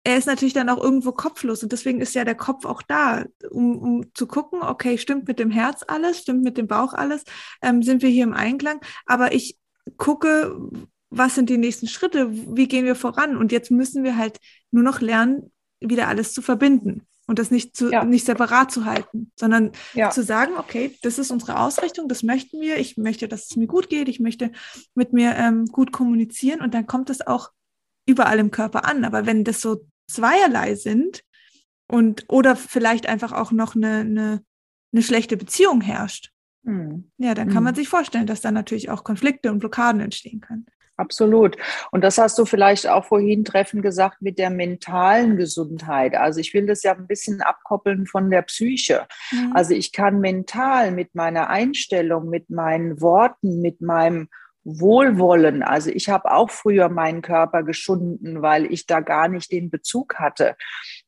[0.04, 3.24] er ist natürlich dann auch irgendwo kopflos und deswegen ist ja der Kopf auch da,
[3.50, 7.24] um, um zu gucken, okay, stimmt mit dem Herz alles, stimmt mit dem Bauch alles,
[7.62, 9.58] ähm, sind wir hier im Einklang, aber ich
[9.96, 10.58] gucke,
[11.10, 14.38] was sind die nächsten Schritte, wie gehen wir voran und jetzt müssen wir halt
[14.70, 18.04] nur noch lernen, wieder alles zu verbinden und das nicht, zu, ja.
[18.04, 20.10] nicht separat zu halten, sondern ja.
[20.10, 23.68] zu sagen, okay, das ist unsere Ausrichtung, das möchten wir, ich möchte, dass es mir
[23.68, 24.50] gut geht, ich möchte
[24.94, 27.50] mit mir ähm, gut kommunizieren und dann kommt es auch
[28.06, 29.04] überall im Körper an.
[29.04, 31.22] Aber wenn das so zweierlei sind
[31.88, 34.44] und oder vielleicht einfach auch noch eine, eine,
[34.92, 36.30] eine schlechte Beziehung herrscht,
[36.62, 37.10] mhm.
[37.18, 37.80] ja, dann kann man hm.
[37.80, 40.66] sich vorstellen, dass da natürlich auch Konflikte und Blockaden entstehen können.
[40.96, 41.56] Absolut.
[41.90, 46.14] Und das hast du vielleicht auch vorhin treffend gesagt mit der mentalen Gesundheit.
[46.14, 49.06] Also ich will das ja ein bisschen abkoppeln von der Psyche.
[49.32, 49.52] Mhm.
[49.54, 54.28] Also ich kann mental mit meiner Einstellung, mit meinen Worten, mit meinem
[54.64, 55.62] Wohlwollen.
[55.62, 60.16] Also ich habe auch früher meinen Körper geschunden, weil ich da gar nicht den Bezug
[60.16, 60.56] hatte.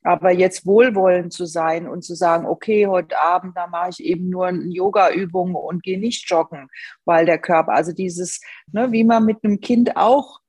[0.03, 4.29] Aber jetzt wohlwollend zu sein und zu sagen, okay, heute Abend, da mache ich eben
[4.29, 6.69] nur eine Yoga-Übung und gehe nicht joggen,
[7.05, 8.41] weil der Körper, also dieses,
[8.73, 10.41] ne, wie man mit einem Kind auch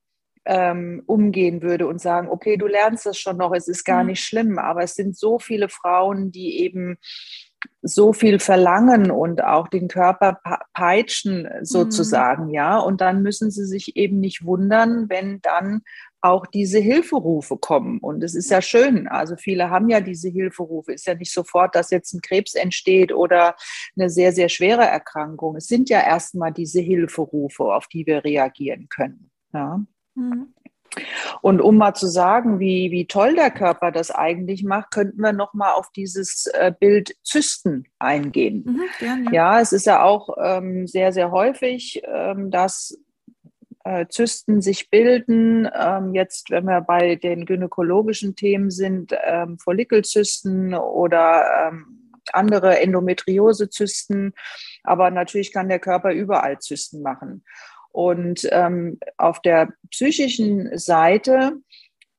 [0.46, 4.10] ähm, umgehen würde und sagen, okay, du lernst das schon noch, es ist gar mhm.
[4.10, 4.58] nicht schlimm.
[4.58, 6.98] Aber es sind so viele Frauen, die eben
[7.82, 10.40] so viel verlangen und auch den Körper
[10.72, 12.54] peitschen sozusagen, mhm.
[12.54, 12.78] ja.
[12.78, 15.82] Und dann müssen sie sich eben nicht wundern, wenn dann
[16.20, 17.98] auch diese Hilferufe kommen.
[17.98, 19.06] Und es ist ja schön.
[19.06, 20.92] Also viele haben ja diese Hilferufe.
[20.92, 23.54] Ist ja nicht sofort, dass jetzt ein Krebs entsteht oder
[23.96, 25.56] eine sehr, sehr schwere Erkrankung.
[25.56, 29.30] Es sind ja erstmal diese Hilferufe, auf die wir reagieren können.
[29.52, 29.80] Ja.
[30.14, 30.54] Mhm.
[31.42, 35.32] Und um mal zu sagen, wie, wie toll der Körper das eigentlich macht, könnten wir
[35.32, 38.64] noch mal auf dieses äh, Bild Zysten eingehen.
[38.66, 39.30] Mhm, gerne.
[39.32, 42.98] Ja, es ist ja auch ähm, sehr, sehr häufig, ähm, dass
[43.84, 45.68] äh, Zysten sich bilden.
[45.74, 54.34] Ähm, jetzt, wenn wir bei den gynäkologischen Themen sind, ähm, Follikelzysten oder ähm, andere Endometriosezysten,
[54.82, 57.44] aber natürlich kann der Körper überall Zysten machen.
[57.96, 61.52] Und ähm, auf der psychischen Seite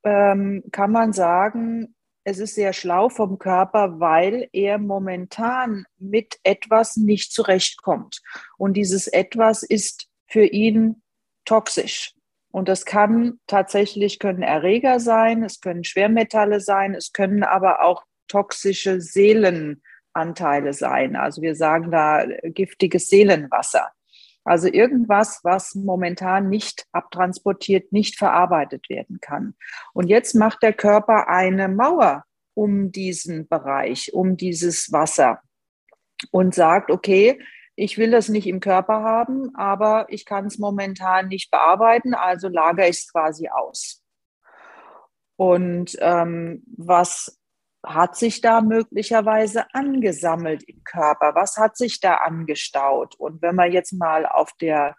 [0.03, 6.97] ähm, kann man sagen, es ist sehr schlau vom Körper, weil er momentan mit etwas
[6.97, 8.23] nicht zurechtkommt.
[8.57, 11.03] Und dieses etwas ist für ihn
[11.45, 12.15] toxisch.
[12.49, 18.03] Und das kann tatsächlich, können Erreger sein, es können Schwermetalle sein, es können aber auch
[18.27, 21.15] toxische Seelenanteile sein.
[21.15, 23.91] Also wir sagen da giftiges Seelenwasser.
[24.47, 29.55] Also irgendwas, was momentan nicht abtransportiert, nicht verarbeitet werden kann.
[29.93, 35.41] Und jetzt macht der Körper eine Mauer um diesen Bereich, um dieses Wasser
[36.31, 37.41] und sagt, okay,
[37.75, 42.47] ich will das nicht im Körper haben, aber ich kann es momentan nicht bearbeiten, also
[42.47, 44.01] lagere ich es quasi aus.
[45.36, 47.37] Und ähm, was
[47.88, 51.34] hat sich da möglicherweise angesammelt im Körper?
[51.36, 53.15] Was hat sich da angestaut?
[53.15, 54.95] Und wenn wir jetzt mal auf der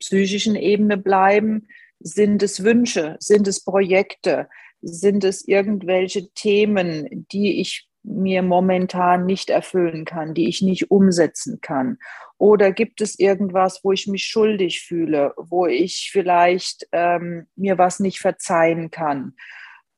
[0.00, 1.68] psychischen Ebene bleiben,
[2.00, 4.48] sind es Wünsche, sind es Projekte,
[4.80, 11.60] sind es irgendwelche Themen, die ich mir momentan nicht erfüllen kann, die ich nicht umsetzen
[11.60, 11.98] kann?
[12.38, 18.00] Oder gibt es irgendwas, wo ich mich schuldig fühle, wo ich vielleicht ähm, mir was
[18.00, 19.34] nicht verzeihen kann?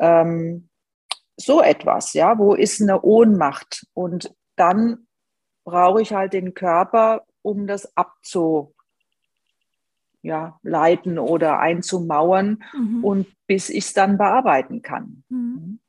[0.01, 0.69] Ähm,
[1.45, 3.87] so etwas, ja, wo ist eine Ohnmacht?
[3.95, 5.07] Und dann
[5.65, 8.75] brauche ich halt den Körper, um das abzu,
[10.23, 13.05] ja, leiten oder einzumauern mhm.
[13.05, 15.25] und bis ich es dann bearbeiten kann.
[15.29, 15.81] Mhm.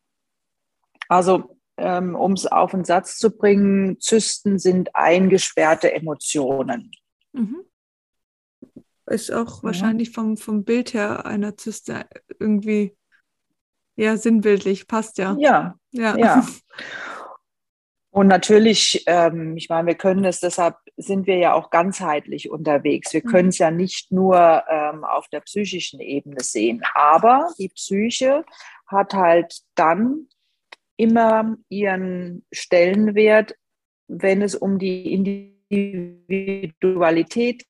[1.08, 6.92] Also, ähm, um es auf den Satz zu bringen, Zysten sind eingesperrte Emotionen.
[7.34, 7.64] Mhm.
[9.06, 9.64] Ist auch ja.
[9.64, 12.06] wahrscheinlich vom, vom Bild her einer Zyste
[12.40, 12.96] irgendwie
[13.96, 15.36] ja, sinnbildlich, passt ja.
[15.40, 16.18] Ja, ja.
[16.18, 16.46] ja.
[18.14, 23.12] Und natürlich, ähm, ich meine, wir können es, deshalb sind wir ja auch ganzheitlich unterwegs.
[23.12, 23.64] Wir können es mhm.
[23.64, 26.84] ja nicht nur ähm, auf der psychischen Ebene sehen.
[26.94, 28.46] Aber die Psyche
[28.86, 30.28] hat halt dann
[30.96, 33.56] immer ihren Stellenwert,
[34.08, 35.12] wenn es um die
[35.72, 37.66] Individualität,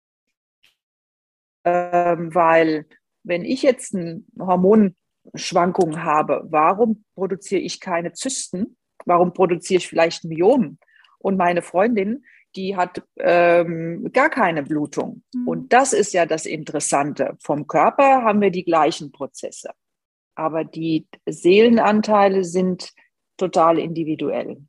[1.63, 2.85] ähm, weil
[3.23, 4.97] wenn ich jetzt ein Hormon
[5.35, 6.43] Schwankungen habe.
[6.49, 8.77] Warum produziere ich keine Zysten?
[9.05, 10.79] Warum produziere ich vielleicht Myomen?
[11.19, 15.23] Und meine Freundin, die hat ähm, gar keine Blutung.
[15.33, 15.47] Mhm.
[15.47, 17.37] Und das ist ja das Interessante.
[17.41, 19.71] Vom Körper haben wir die gleichen Prozesse.
[20.35, 22.91] Aber die Seelenanteile sind
[23.37, 24.61] total individuell.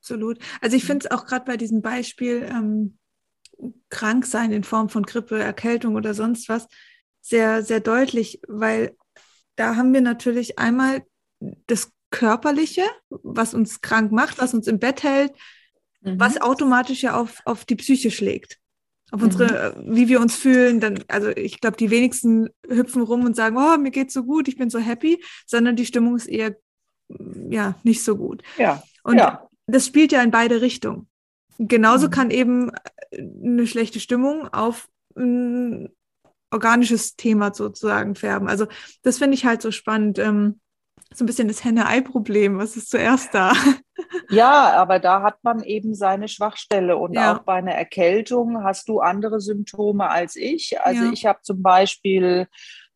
[0.00, 0.38] Absolut.
[0.60, 2.98] Also ich finde es auch gerade bei diesem Beispiel ähm,
[3.88, 6.68] krank sein in Form von Grippe, Erkältung oder sonst was
[7.20, 8.96] sehr, sehr deutlich, weil
[9.56, 11.04] da haben wir natürlich einmal
[11.66, 15.32] das Körperliche, was uns krank macht, was uns im Bett hält,
[16.00, 16.18] mhm.
[16.18, 18.58] was automatisch ja auf, auf die Psyche schlägt.
[19.10, 19.26] Auf mhm.
[19.26, 23.56] unsere, wie wir uns fühlen, dann, also ich glaube, die wenigsten hüpfen rum und sagen,
[23.56, 26.56] oh, mir geht's so gut, ich bin so happy, sondern die Stimmung ist eher,
[27.48, 28.42] ja, nicht so gut.
[28.56, 28.82] Ja.
[29.02, 29.48] Und ja.
[29.66, 31.08] das spielt ja in beide Richtungen.
[31.58, 32.10] Genauso mhm.
[32.10, 32.70] kann eben
[33.12, 34.88] eine schlechte Stimmung auf
[36.54, 38.48] organisches Thema sozusagen färben.
[38.48, 38.66] Also
[39.02, 40.18] das finde ich halt so spannend.
[40.18, 40.60] Ähm,
[41.12, 42.58] so ein bisschen das Henne-Ei-Problem.
[42.58, 43.52] Was ist zuerst da?
[44.30, 46.96] Ja, aber da hat man eben seine Schwachstelle.
[46.96, 47.34] Und ja.
[47.36, 50.80] auch bei einer Erkältung hast du andere Symptome als ich.
[50.80, 51.12] Also ja.
[51.12, 52.48] ich habe zum Beispiel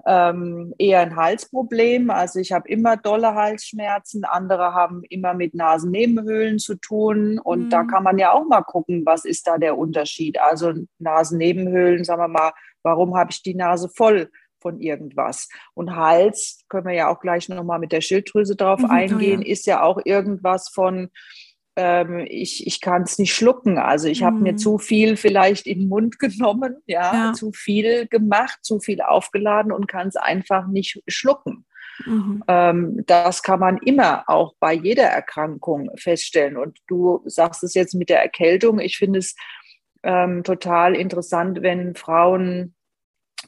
[0.07, 2.11] ähm, eher ein Halsproblem.
[2.11, 4.25] Also ich habe immer dolle Halsschmerzen.
[4.25, 7.39] Andere haben immer mit Nasennebenhöhlen zu tun.
[7.39, 7.71] Und mhm.
[7.71, 10.41] da kann man ja auch mal gucken, was ist da der Unterschied.
[10.41, 15.49] Also Nasennebenhöhlen, sagen wir mal, Warum habe ich die Nase voll von irgendwas?
[15.75, 19.45] Und Hals, können wir ja auch gleich nochmal mit der Schilddrüse drauf mhm, eingehen, oh
[19.45, 19.53] ja.
[19.53, 21.11] ist ja auch irgendwas von,
[21.77, 23.79] ähm, ich, ich kann es nicht schlucken.
[23.79, 24.27] Also ich mhm.
[24.27, 28.81] habe mir zu viel vielleicht in den Mund genommen, ja, ja, zu viel gemacht, zu
[28.81, 31.65] viel aufgeladen und kann es einfach nicht schlucken.
[32.05, 32.43] Mhm.
[32.49, 36.57] Ähm, das kann man immer auch bei jeder Erkrankung feststellen.
[36.57, 38.79] Und du sagst es jetzt mit der Erkältung.
[38.81, 39.37] Ich finde es
[40.03, 42.75] ähm, total interessant, wenn Frauen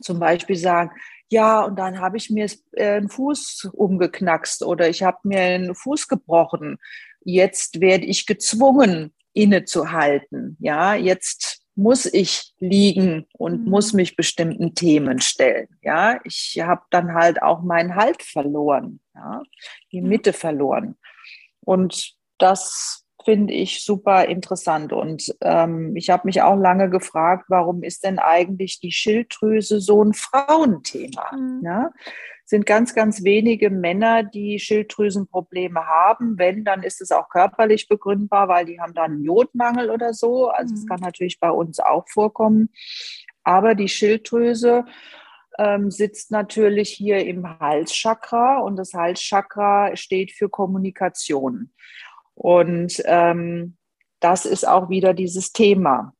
[0.00, 0.92] zum Beispiel sagen,
[1.28, 5.74] ja, und dann habe ich mir äh, einen Fuß umgeknackst oder ich habe mir einen
[5.74, 6.78] Fuß gebrochen.
[7.22, 10.56] Jetzt werde ich gezwungen, innezuhalten.
[10.58, 13.70] Ja, jetzt muss ich liegen und mhm.
[13.70, 15.68] muss mich bestimmten Themen stellen.
[15.82, 19.42] Ja, ich habe dann halt auch meinen Halt verloren, ja,
[19.92, 20.96] die Mitte verloren.
[21.60, 24.92] Und das finde ich super interessant.
[24.92, 30.02] Und ähm, ich habe mich auch lange gefragt, warum ist denn eigentlich die Schilddrüse so
[30.02, 31.30] ein Frauenthema?
[31.36, 31.60] Mhm.
[31.64, 31.90] Ja?
[32.50, 36.36] sind ganz, ganz wenige Männer, die Schilddrüsenprobleme haben.
[36.36, 40.48] Wenn, dann ist es auch körperlich begründbar, weil die haben dann einen Jodmangel oder so.
[40.48, 40.88] Also es mhm.
[40.88, 42.70] kann natürlich bei uns auch vorkommen.
[43.44, 44.84] Aber die Schilddrüse
[45.58, 51.70] ähm, sitzt natürlich hier im Halschakra und das Halschakra steht für Kommunikation.
[52.42, 53.76] Und ähm,
[54.18, 56.14] das ist auch wieder dieses Thema.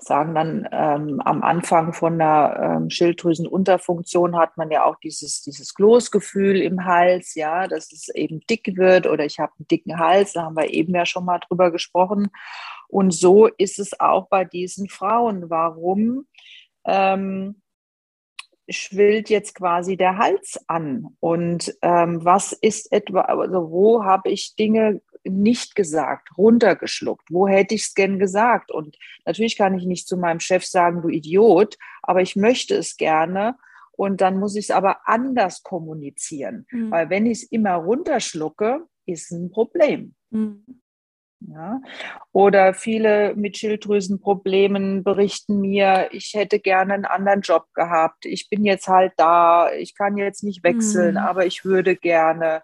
[0.00, 5.74] Sagen dann ähm, am Anfang von der ähm, Schilddrüsenunterfunktion hat man ja auch dieses, dieses
[5.74, 10.32] Kloßgefühl im Hals, ja, dass es eben dick wird oder ich habe einen dicken Hals,
[10.32, 12.30] da haben wir eben ja schon mal drüber gesprochen.
[12.88, 15.50] Und so ist es auch bei diesen Frauen.
[15.50, 16.26] Warum?
[16.86, 17.60] Ähm,
[18.70, 24.56] schwillt jetzt quasi der Hals an und ähm, was ist etwa, also wo habe ich
[24.56, 28.70] Dinge nicht gesagt, runtergeschluckt, wo hätte ich es gern gesagt?
[28.70, 32.96] Und natürlich kann ich nicht zu meinem Chef sagen, du Idiot, aber ich möchte es
[32.96, 33.56] gerne
[33.92, 36.90] und dann muss ich es aber anders kommunizieren, mhm.
[36.90, 40.14] weil wenn ich es immer runterschlucke, ist ein Problem.
[40.30, 40.80] Mhm.
[41.46, 41.80] Ja.
[42.32, 48.24] Oder viele mit Schilddrüsenproblemen berichten mir, ich hätte gerne einen anderen Job gehabt.
[48.24, 51.18] Ich bin jetzt halt da, ich kann jetzt nicht wechseln, mhm.
[51.18, 52.62] aber ich würde gerne.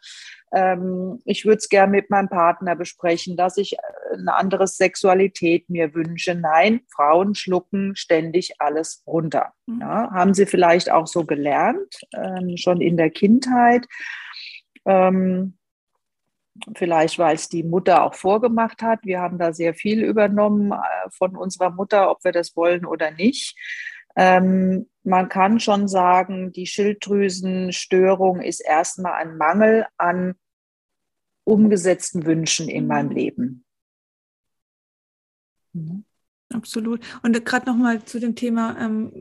[0.53, 3.79] Ähm, ich würde es gerne mit meinem Partner besprechen, dass ich äh,
[4.15, 6.35] eine andere Sexualität mir wünsche.
[6.35, 9.53] Nein, Frauen schlucken ständig alles runter.
[9.67, 9.81] Mhm.
[9.81, 10.11] Ja.
[10.11, 13.87] Haben sie vielleicht auch so gelernt, ähm, schon in der Kindheit.
[14.87, 15.57] Ähm,
[16.77, 19.01] Vielleicht, weil es die Mutter auch vorgemacht hat.
[19.05, 23.11] Wir haben da sehr viel übernommen äh, von unserer Mutter, ob wir das wollen oder
[23.11, 23.57] nicht.
[24.17, 30.35] Ähm, man kann schon sagen, die Schilddrüsenstörung ist erstmal ein Mangel an
[31.45, 33.15] umgesetzten Wünschen in meinem mhm.
[33.15, 33.65] Leben.
[35.73, 36.05] Mhm.
[36.53, 37.01] Absolut.
[37.23, 39.13] Und gerade nochmal zu dem Thema, ähm,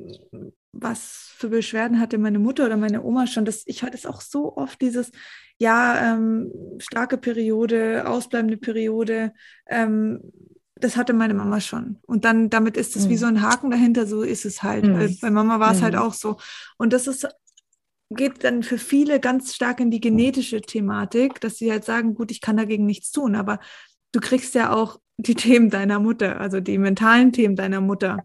[0.72, 3.46] was für Beschwerden hatte meine Mutter oder meine Oma schon.
[3.46, 5.12] Das, ich hatte es auch so oft, dieses,
[5.58, 9.34] ja, ähm, starke Periode, ausbleibende Periode,
[9.68, 10.32] ähm,
[10.80, 11.98] das hatte meine Mama schon.
[12.06, 13.10] Und dann, damit ist es mhm.
[13.10, 14.86] wie so ein Haken dahinter, so ist es halt.
[14.86, 15.18] Mhm.
[15.22, 16.00] Bei Mama war es halt mhm.
[16.00, 16.38] halt auch so.
[16.78, 17.28] Und das ist,
[18.10, 22.32] geht dann für viele ganz stark in die genetische Thematik, dass sie halt sagen, gut,
[22.32, 23.60] ich kann dagegen nichts tun, aber
[24.12, 28.24] du kriegst ja auch die Themen deiner Mutter, also die mentalen Themen deiner Mutter.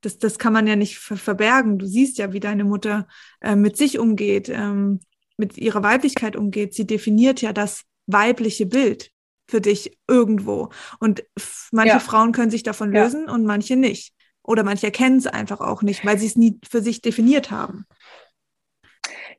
[0.00, 1.78] Das, das kann man ja nicht ver verbergen.
[1.78, 3.08] Du siehst ja, wie deine Mutter
[3.40, 4.48] äh, mit sich umgeht.
[4.48, 5.00] Ähm,
[5.36, 6.74] mit ihrer Weiblichkeit umgeht.
[6.74, 9.10] Sie definiert ja das weibliche Bild
[9.48, 10.70] für dich irgendwo.
[10.98, 11.24] Und
[11.72, 12.00] manche ja.
[12.00, 13.32] Frauen können sich davon lösen ja.
[13.32, 14.12] und manche nicht.
[14.42, 17.86] Oder manche erkennen es einfach auch nicht, weil sie es nie für sich definiert haben.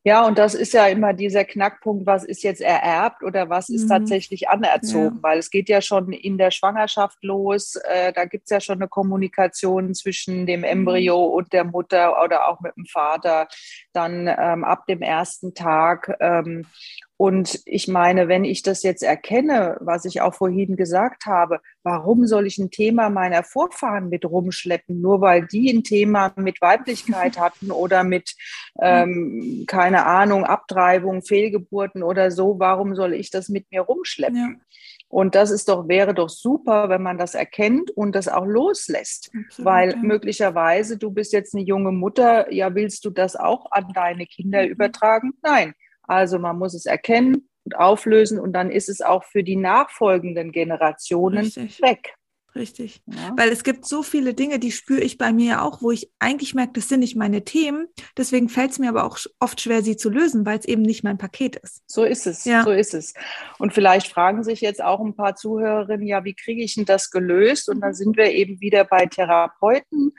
[0.04, 3.86] Ja, und das ist ja immer dieser Knackpunkt, was ist jetzt ererbt oder was ist
[3.86, 3.90] mhm.
[3.90, 5.24] tatsächlich anerzogen, ja.
[5.24, 8.78] weil es geht ja schon in der Schwangerschaft los, äh, da gibt es ja schon
[8.78, 11.34] eine Kommunikation zwischen dem Embryo mhm.
[11.34, 13.48] und der Mutter oder auch mit dem Vater,
[13.92, 16.16] dann ähm, ab dem ersten Tag.
[16.22, 16.66] Ähm,
[17.18, 22.28] und ich meine, wenn ich das jetzt erkenne, was ich auch vorhin gesagt habe, warum
[22.28, 27.40] soll ich ein Thema meiner Vorfahren mit rumschleppen, nur weil die ein Thema mit Weiblichkeit
[27.40, 28.36] hatten oder mit,
[28.80, 34.60] ähm, keine Ahnung, Abtreibung, Fehlgeburten oder so, warum soll ich das mit mir rumschleppen?
[34.60, 34.78] Ja.
[35.10, 39.32] Und das ist doch, wäre doch super, wenn man das erkennt und das auch loslässt.
[39.34, 39.98] Absolut, Weil ja.
[39.98, 44.64] möglicherweise, du bist jetzt eine junge Mutter, ja, willst du das auch an deine Kinder
[44.64, 44.70] mhm.
[44.70, 45.32] übertragen?
[45.42, 45.74] Nein
[46.08, 50.52] also man muss es erkennen und auflösen und dann ist es auch für die nachfolgenden
[50.52, 51.82] Generationen Richtig.
[51.82, 52.16] weg.
[52.58, 53.02] Richtig.
[53.06, 53.34] Ja.
[53.38, 56.12] Weil es gibt so viele Dinge, die spüre ich bei mir ja auch, wo ich
[56.18, 57.88] eigentlich merke, das sind nicht meine Themen.
[58.18, 61.04] Deswegen fällt es mir aber auch oft schwer, sie zu lösen, weil es eben nicht
[61.04, 61.84] mein Paket ist.
[61.86, 62.46] So ist es.
[62.46, 62.64] Ja.
[62.64, 63.14] So ist es.
[63.60, 67.12] Und vielleicht fragen sich jetzt auch ein paar Zuhörerinnen, ja, wie kriege ich denn das
[67.12, 67.70] gelöst?
[67.70, 70.14] Und dann sind wir eben wieder bei Therapeuten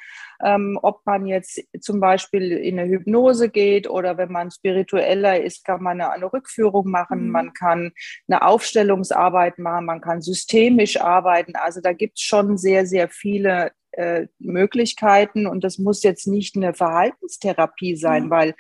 [0.45, 5.65] ähm, ob man jetzt zum Beispiel in eine Hypnose geht oder wenn man spiritueller ist,
[5.65, 7.31] kann man eine, eine Rückführung machen, mhm.
[7.31, 7.93] man kann
[8.29, 11.55] eine Aufstellungsarbeit machen, man kann systemisch arbeiten.
[11.57, 16.57] Also da gibt es schon sehr, sehr viele äh, Möglichkeiten und das muss jetzt nicht
[16.57, 18.31] eine Verhaltenstherapie sein, mhm.
[18.31, 18.55] weil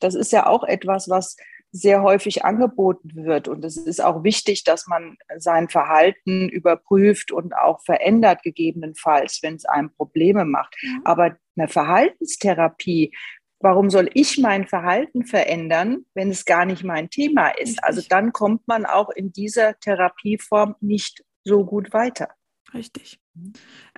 [0.00, 1.36] das ist ja auch etwas, was
[1.74, 3.48] sehr häufig angeboten wird.
[3.48, 9.56] Und es ist auch wichtig, dass man sein Verhalten überprüft und auch verändert, gegebenenfalls, wenn
[9.56, 10.76] es einem Probleme macht.
[10.80, 11.00] Ja.
[11.02, 13.12] Aber eine Verhaltenstherapie,
[13.58, 17.70] warum soll ich mein Verhalten verändern, wenn es gar nicht mein Thema ist?
[17.70, 17.84] Richtig.
[17.84, 22.28] Also dann kommt man auch in dieser Therapieform nicht so gut weiter.
[22.72, 23.18] Richtig.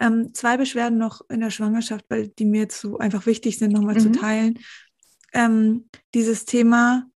[0.01, 3.75] Ähm, zwei Beschwerden noch in der Schwangerschaft, weil die mir jetzt so einfach wichtig sind,
[3.75, 4.01] nochmal mhm.
[4.01, 4.59] zu teilen.
[5.35, 7.11] Ähm, dieses Thema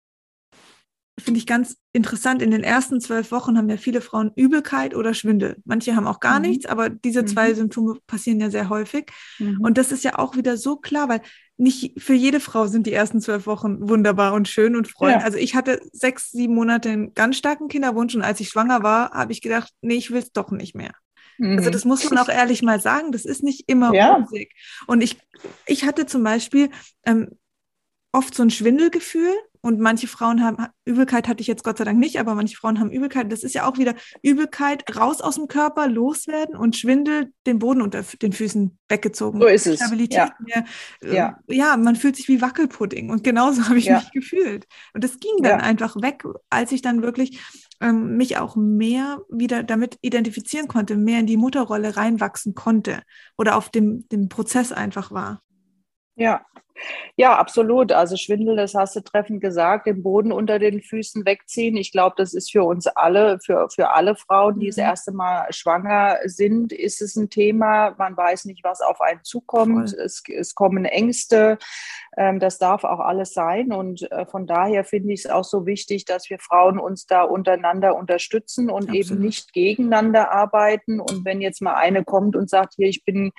[1.20, 5.14] finde ich ganz interessant, in den ersten zwölf Wochen haben ja viele Frauen Übelkeit oder
[5.14, 5.58] Schwindel.
[5.66, 6.48] Manche haben auch gar mhm.
[6.48, 7.56] nichts, aber diese zwei mhm.
[7.56, 9.12] Symptome passieren ja sehr häufig.
[9.40, 9.62] Mhm.
[9.62, 11.22] Und das ist ja auch wieder so klar, weil
[11.58, 15.22] nicht für jede Frau sind die ersten zwölf Wochen wunderbar und schön und freundlich.
[15.22, 15.26] Ja.
[15.26, 19.10] Also ich hatte sechs, sieben Monate einen ganz starken Kinderwunsch und als ich schwanger war,
[19.12, 20.92] habe ich gedacht, nee, ich will es doch nicht mehr.
[21.40, 24.16] Also das muss man auch ehrlich mal sagen, das ist nicht immer ja.
[24.16, 24.54] rosig.
[24.88, 25.18] Und ich,
[25.68, 26.70] ich hatte zum Beispiel
[27.06, 27.30] ähm,
[28.12, 32.00] oft so ein Schwindelgefühl und manche Frauen haben, Übelkeit hatte ich jetzt Gott sei Dank
[32.00, 33.32] nicht, aber manche Frauen haben Übelkeit.
[33.32, 37.82] Das ist ja auch wieder Übelkeit, raus aus dem Körper, loswerden und Schwindel, den Boden
[37.82, 39.42] unter den Füßen weggezogen.
[39.42, 39.78] So ist es.
[39.78, 40.36] Stabilität ja.
[40.40, 40.66] Mehr,
[41.02, 41.40] äh, ja.
[41.48, 44.00] ja, man fühlt sich wie Wackelpudding und genauso habe ich ja.
[44.00, 44.68] mich gefühlt.
[44.94, 47.42] Und das ging dann einfach weg, als ich dann wirklich
[47.82, 53.02] ähm, mich auch mehr wieder damit identifizieren konnte, mehr in die Mutterrolle reinwachsen konnte
[53.38, 55.42] oder auf dem, dem Prozess einfach war.
[56.16, 56.46] Ja,
[57.16, 57.92] ja, absolut.
[57.92, 61.76] Also Schwindel, das hast du treffend gesagt, den Boden unter den Füßen wegziehen.
[61.78, 64.84] Ich glaube, das ist für uns alle, für, für alle Frauen, die das mhm.
[64.84, 67.96] erste Mal schwanger sind, ist es ein Thema.
[67.98, 69.94] Man weiß nicht, was auf einen zukommt.
[69.94, 71.58] Es, es kommen Ängste.
[72.16, 73.72] Ähm, das darf auch alles sein.
[73.72, 77.24] Und äh, von daher finde ich es auch so wichtig, dass wir Frauen uns da
[77.24, 79.12] untereinander unterstützen und Absolut.
[79.12, 81.00] eben nicht gegeneinander arbeiten.
[81.00, 83.32] Und wenn jetzt mal eine kommt und sagt, hier, ich bin,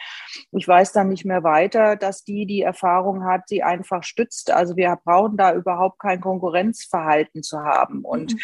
[0.52, 4.50] ich weiß dann nicht mehr weiter, dass die die Erfahrung hat, sie einfach stützt.
[4.50, 8.04] Also wir brauchen da überhaupt kein Konkurrenzverhalten zu haben.
[8.04, 8.38] Und mhm.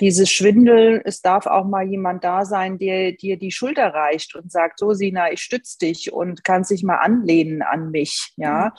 [0.00, 4.50] dieses Schwindel, es darf auch mal jemand da sein, der dir die Schulter reicht und
[4.50, 8.32] sagt, so Sina, ich stütze dich und kann sich mal anlehnen an mich.
[8.36, 8.66] Ja.
[8.66, 8.70] Mhm.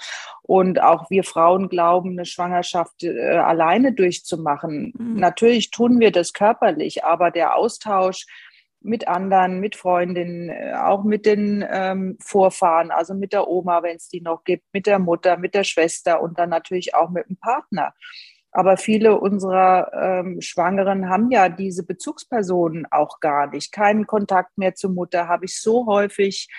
[0.43, 4.93] Und auch wir Frauen glauben, eine Schwangerschaft äh, alleine durchzumachen.
[4.97, 5.15] Mhm.
[5.19, 8.25] Natürlich tun wir das körperlich, aber der Austausch
[8.81, 13.95] mit anderen, mit Freundinnen, äh, auch mit den ähm, Vorfahren, also mit der Oma, wenn
[13.95, 17.29] es die noch gibt, mit der Mutter, mit der Schwester und dann natürlich auch mit
[17.29, 17.93] dem Partner.
[18.51, 23.71] Aber viele unserer ähm, Schwangeren haben ja diese Bezugspersonen auch gar nicht.
[23.71, 26.49] Keinen Kontakt mehr zur Mutter habe ich so häufig.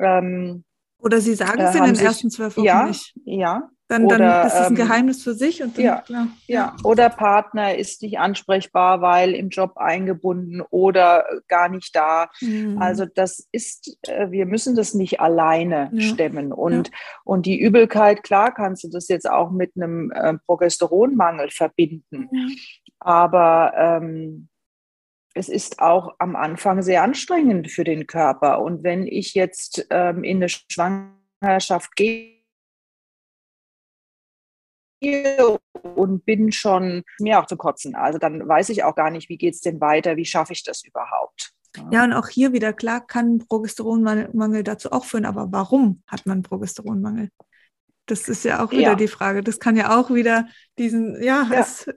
[0.00, 0.64] Ähm,
[0.98, 3.14] Oder Sie sagen es äh, in den ersten zwölf Wochen ja, nicht.
[3.24, 5.62] Ja, dann, oder, dann das ist ein ähm, Geheimnis für sich.
[5.62, 11.24] Und dann, ja, ja, ja, oder Partner ist nicht ansprechbar, weil im Job eingebunden oder
[11.48, 12.28] gar nicht da.
[12.42, 12.76] Mhm.
[12.80, 16.02] Also das ist, äh, wir müssen das nicht alleine ja.
[16.02, 16.52] stemmen.
[16.52, 16.94] Und, ja.
[17.24, 22.28] und die Übelkeit, klar kannst du das jetzt auch mit einem äh, Progesteronmangel verbinden.
[23.00, 24.48] Aber ähm,
[25.32, 28.60] es ist auch am Anfang sehr anstrengend für den Körper.
[28.60, 32.37] Und wenn ich jetzt ähm, in eine Schwangerschaft gehe,
[35.00, 37.94] und bin schon mir auch zu kotzen.
[37.94, 40.64] Also dann weiß ich auch gar nicht, wie geht es denn weiter, wie schaffe ich
[40.64, 41.52] das überhaupt.
[41.90, 46.42] Ja, und auch hier wieder, klar kann Progesteronmangel dazu auch führen, aber warum hat man
[46.42, 47.30] Progesteronmangel?
[48.06, 48.94] Das ist ja auch wieder ja.
[48.94, 49.42] die Frage.
[49.42, 51.60] Das kann ja auch wieder diesen, ja, ja.
[51.60, 51.88] Es,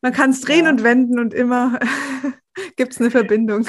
[0.00, 0.70] man kann es drehen ja.
[0.70, 1.78] und wenden und immer
[2.76, 3.66] gibt es eine Verbindung.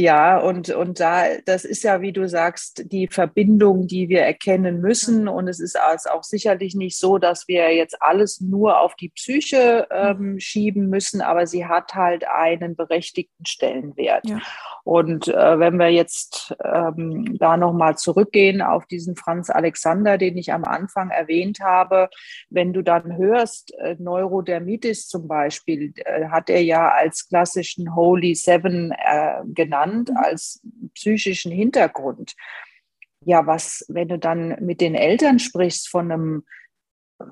[0.00, 4.80] Ja, und, und da, das ist ja, wie du sagst, die Verbindung, die wir erkennen
[4.80, 5.26] müssen.
[5.26, 9.88] Und es ist auch sicherlich nicht so, dass wir jetzt alles nur auf die Psyche
[9.90, 14.24] ähm, schieben müssen, aber sie hat halt einen berechtigten Stellenwert.
[14.28, 14.38] Ja.
[14.88, 20.50] Und äh, wenn wir jetzt ähm, da nochmal zurückgehen auf diesen Franz Alexander, den ich
[20.50, 22.08] am Anfang erwähnt habe,
[22.48, 28.34] wenn du dann hörst, äh, Neurodermitis zum Beispiel, äh, hat er ja als klassischen Holy
[28.34, 30.16] Seven äh, genannt, mhm.
[30.16, 30.62] als
[30.94, 32.34] psychischen Hintergrund.
[33.26, 36.44] Ja, was, wenn du dann mit den Eltern sprichst von einem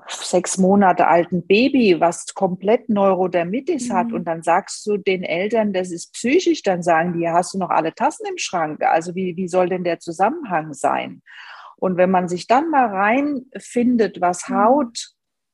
[0.07, 3.93] sechs Monate alten Baby, was komplett Neurodermitis mhm.
[3.93, 7.57] hat und dann sagst du den Eltern, das ist psychisch, dann sagen die, hast du
[7.57, 8.83] noch alle Tassen im Schrank?
[8.83, 11.21] Also wie, wie soll denn der Zusammenhang sein?
[11.77, 14.55] Und wenn man sich dann mal reinfindet, was mhm.
[14.55, 15.07] Haut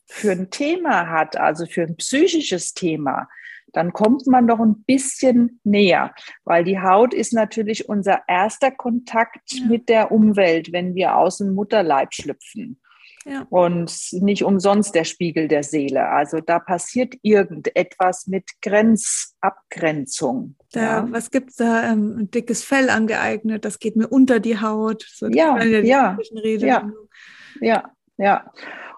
[0.08, 3.28] für ein Thema hat, also für ein psychisches Thema,
[3.74, 6.14] dann kommt man doch ein bisschen näher,
[6.44, 9.66] weil die Haut ist natürlich unser erster Kontakt ja.
[9.66, 12.80] mit der Umwelt, wenn wir aus dem Mutterleib schlüpfen.
[13.26, 13.46] Ja.
[13.50, 16.10] Und nicht umsonst der Spiegel der Seele.
[16.10, 20.56] Also da passiert irgendetwas mit Grenzabgrenzung.
[20.72, 21.08] Da, ja.
[21.10, 21.92] Was gibt es da?
[21.92, 25.06] Ähm, ein dickes Fell angeeignet, das geht mir unter die Haut.
[25.08, 26.18] So ja, ja, ja,
[27.62, 28.52] ja, ja.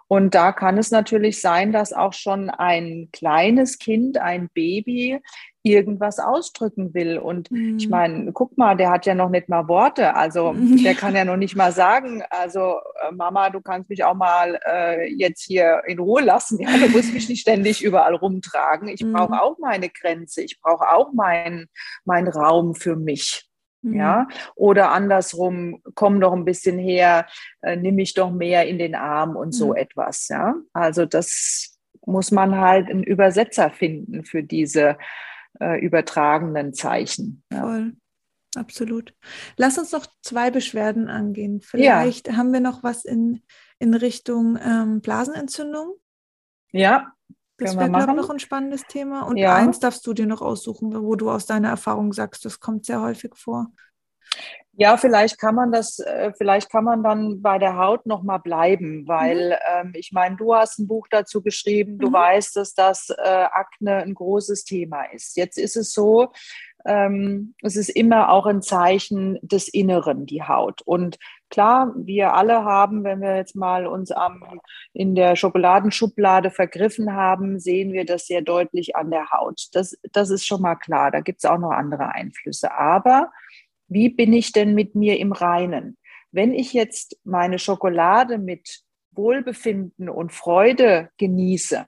[0.08, 5.20] Und da kann es natürlich sein, dass auch schon ein kleines Kind, ein Baby,
[5.66, 7.18] irgendwas ausdrücken will.
[7.18, 7.78] Und mhm.
[7.78, 10.16] ich meine, guck mal, der hat ja noch nicht mal Worte.
[10.16, 14.14] Also der kann ja noch nicht mal sagen, also äh, Mama, du kannst mich auch
[14.14, 16.60] mal äh, jetzt hier in Ruhe lassen.
[16.60, 18.88] Ja, du musst mich nicht ständig überall rumtragen.
[18.90, 19.14] Ich mhm.
[19.14, 20.44] brauche auch meine Grenze.
[20.44, 21.68] Ich brauche auch meinen
[22.06, 23.50] mein Raum für mich.
[23.94, 24.28] Ja, mhm.
[24.56, 27.28] oder andersrum, komm doch ein bisschen her,
[27.62, 29.76] äh, nimm mich doch mehr in den Arm und so mhm.
[29.76, 30.28] etwas.
[30.28, 34.98] Ja, also das muss man halt einen Übersetzer finden für diese
[35.60, 37.44] äh, übertragenen Zeichen.
[37.52, 37.62] Ja.
[37.62, 37.94] Voll.
[38.56, 39.14] Absolut.
[39.58, 41.60] Lass uns noch zwei Beschwerden angehen.
[41.62, 42.38] Vielleicht ja.
[42.38, 43.42] haben wir noch was in,
[43.80, 45.96] in Richtung ähm, Blasenentzündung.
[46.72, 47.15] Ja.
[47.58, 49.22] Das wäre, glaube ich, noch ein spannendes Thema.
[49.22, 49.56] Und ja.
[49.56, 53.02] eins darfst du dir noch aussuchen, wo du aus deiner Erfahrung sagst, das kommt sehr
[53.02, 53.72] häufig vor.
[54.78, 58.40] Ja, vielleicht kann man das, äh, vielleicht kann man dann bei der Haut noch mal
[58.40, 59.88] bleiben, weil mhm.
[59.88, 62.14] ähm, ich meine, du hast ein Buch dazu geschrieben, du mhm.
[62.14, 65.38] weißt, dass das äh, Akne ein großes Thema ist.
[65.38, 66.34] Jetzt ist es so,
[66.86, 70.82] ähm, es ist immer auch ein Zeichen des Inneren, die Haut.
[70.84, 71.18] Und
[71.50, 74.60] klar, wir alle haben, wenn wir jetzt mal uns am,
[74.94, 79.70] in der Schokoladenschublade vergriffen haben, sehen wir das sehr deutlich an der Haut.
[79.72, 81.12] Das, das ist schon mal klar.
[81.12, 82.72] Da gibt es auch noch andere Einflüsse.
[82.74, 83.32] Aber
[83.88, 85.98] wie bin ich denn mit mir im Reinen?
[86.32, 88.82] Wenn ich jetzt meine Schokolade mit
[89.12, 91.86] Wohlbefinden und Freude genieße,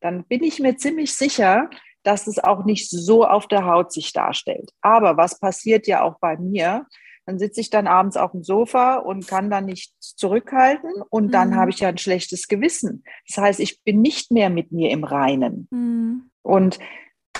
[0.00, 1.70] dann bin ich mir ziemlich sicher,
[2.02, 4.70] dass es auch nicht so auf der Haut sich darstellt.
[4.80, 6.86] Aber was passiert ja auch bei mir?
[7.26, 11.50] Dann sitze ich dann abends auf dem Sofa und kann dann nicht zurückhalten und dann
[11.50, 11.56] mhm.
[11.56, 13.02] habe ich ja ein schlechtes Gewissen.
[13.26, 15.66] Das heißt, ich bin nicht mehr mit mir im Reinen.
[15.72, 16.30] Mhm.
[16.42, 16.78] Und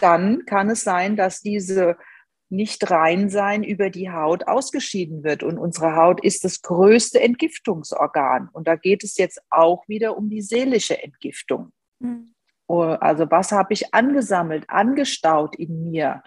[0.01, 1.97] dann kann es sein, dass diese
[2.49, 5.43] nicht rein sein über die Haut ausgeschieden wird.
[5.43, 8.49] Und unsere Haut ist das größte Entgiftungsorgan.
[8.53, 11.73] Und da geht es jetzt auch wieder um die seelische Entgiftung.
[11.99, 12.33] Mhm.
[12.69, 16.23] Also was habe ich angesammelt, angestaut in mir?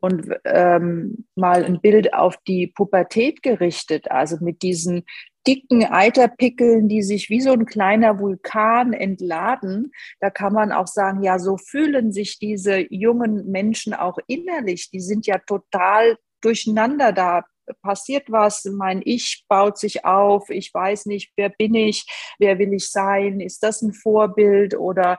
[0.00, 5.04] Und ähm, mal ein Bild auf die Pubertät gerichtet, also mit diesen
[5.48, 9.92] dicken Eiterpickeln, die sich wie so ein kleiner Vulkan entladen.
[10.20, 14.90] Da kann man auch sagen, ja, so fühlen sich diese jungen Menschen auch innerlich.
[14.90, 17.12] Die sind ja total durcheinander.
[17.12, 17.44] Da
[17.80, 22.04] passiert was, mein Ich baut sich auf, ich weiß nicht, wer bin ich,
[22.38, 25.18] wer will ich sein, ist das ein Vorbild oder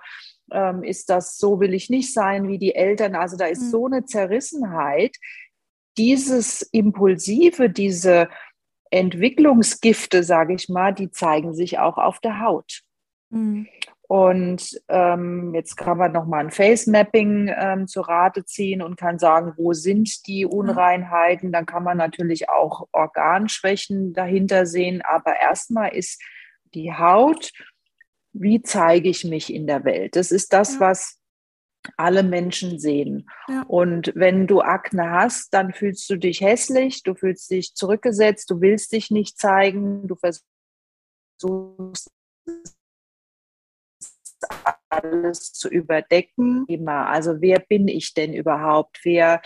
[0.51, 3.15] ähm, ist das so will ich nicht sein wie die Eltern.
[3.15, 3.69] Also da ist mhm.
[3.69, 5.15] so eine Zerrissenheit.
[5.97, 8.30] Dieses Impulsive, diese
[8.92, 12.82] Entwicklungsgifte, sage ich mal, die zeigen sich auch auf der Haut.
[13.30, 13.68] Mhm.
[14.08, 19.54] Und ähm, jetzt kann man nochmal ein Face-Mapping ähm, zu Rate ziehen und kann sagen,
[19.56, 21.52] wo sind die Unreinheiten.
[21.52, 25.04] Dann kann man natürlich auch Organschwächen dahinter sehen.
[25.04, 26.20] Aber erstmal ist
[26.74, 27.52] die Haut,
[28.34, 30.16] wie zeige ich mich in der Welt?
[30.16, 31.18] Das ist das, was
[31.97, 33.30] alle Menschen sehen.
[33.47, 33.63] Ja.
[33.67, 38.61] Und wenn du Akne hast, dann fühlst du dich hässlich, du fühlst dich zurückgesetzt, du
[38.61, 42.11] willst dich nicht zeigen, du versuchst
[44.89, 46.65] alles zu überdecken.
[46.88, 48.99] Also wer bin ich denn überhaupt?
[49.03, 49.41] Wer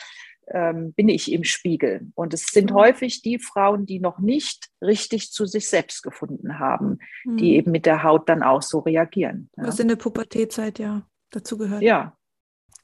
[0.47, 2.11] ähm, bin ich im Spiegel?
[2.15, 2.75] Und es sind mhm.
[2.75, 7.38] häufig die Frauen, die noch nicht richtig zu sich selbst gefunden haben, mhm.
[7.38, 9.49] die eben mit der Haut dann auch so reagieren.
[9.55, 9.84] Was ja.
[9.84, 11.81] in der Pubertätzeit ja dazu gehört.
[11.81, 12.17] Ja,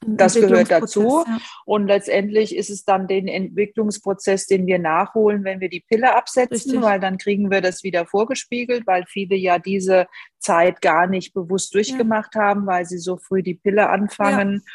[0.06, 1.24] das gehört dazu.
[1.26, 1.38] Ja.
[1.66, 6.54] Und letztendlich ist es dann den Entwicklungsprozess, den wir nachholen, wenn wir die Pille absetzen,
[6.54, 6.82] Richtig.
[6.82, 10.06] weil dann kriegen wir das wieder vorgespiegelt, weil viele ja diese
[10.38, 12.42] Zeit gar nicht bewusst durchgemacht ja.
[12.42, 14.62] haben, weil sie so früh die Pille anfangen.
[14.64, 14.72] Ja.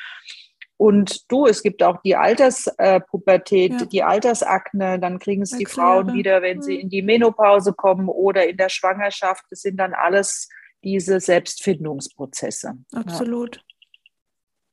[0.77, 6.13] Und du, es gibt auch die Alterspubertät, äh, die Altersakne, dann kriegen es die Frauen
[6.13, 9.45] wieder, wenn sie in die Menopause kommen oder in der Schwangerschaft.
[9.49, 10.49] Das sind dann alles
[10.83, 12.77] diese Selbstfindungsprozesse.
[12.93, 13.63] Absolut.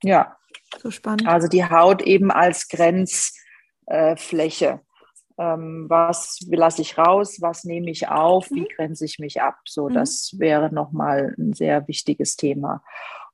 [0.03, 0.37] Ja.
[0.79, 1.27] So spannend.
[1.27, 4.81] Also die Haut eben als Grenzfläche.
[5.39, 7.39] Ähm, was lasse ich raus?
[7.41, 8.51] Was nehme ich auf?
[8.51, 8.69] Wie mhm.
[8.77, 9.57] grenze ich mich ab?
[9.67, 9.95] So, mhm.
[9.95, 12.83] das wäre nochmal ein sehr wichtiges Thema.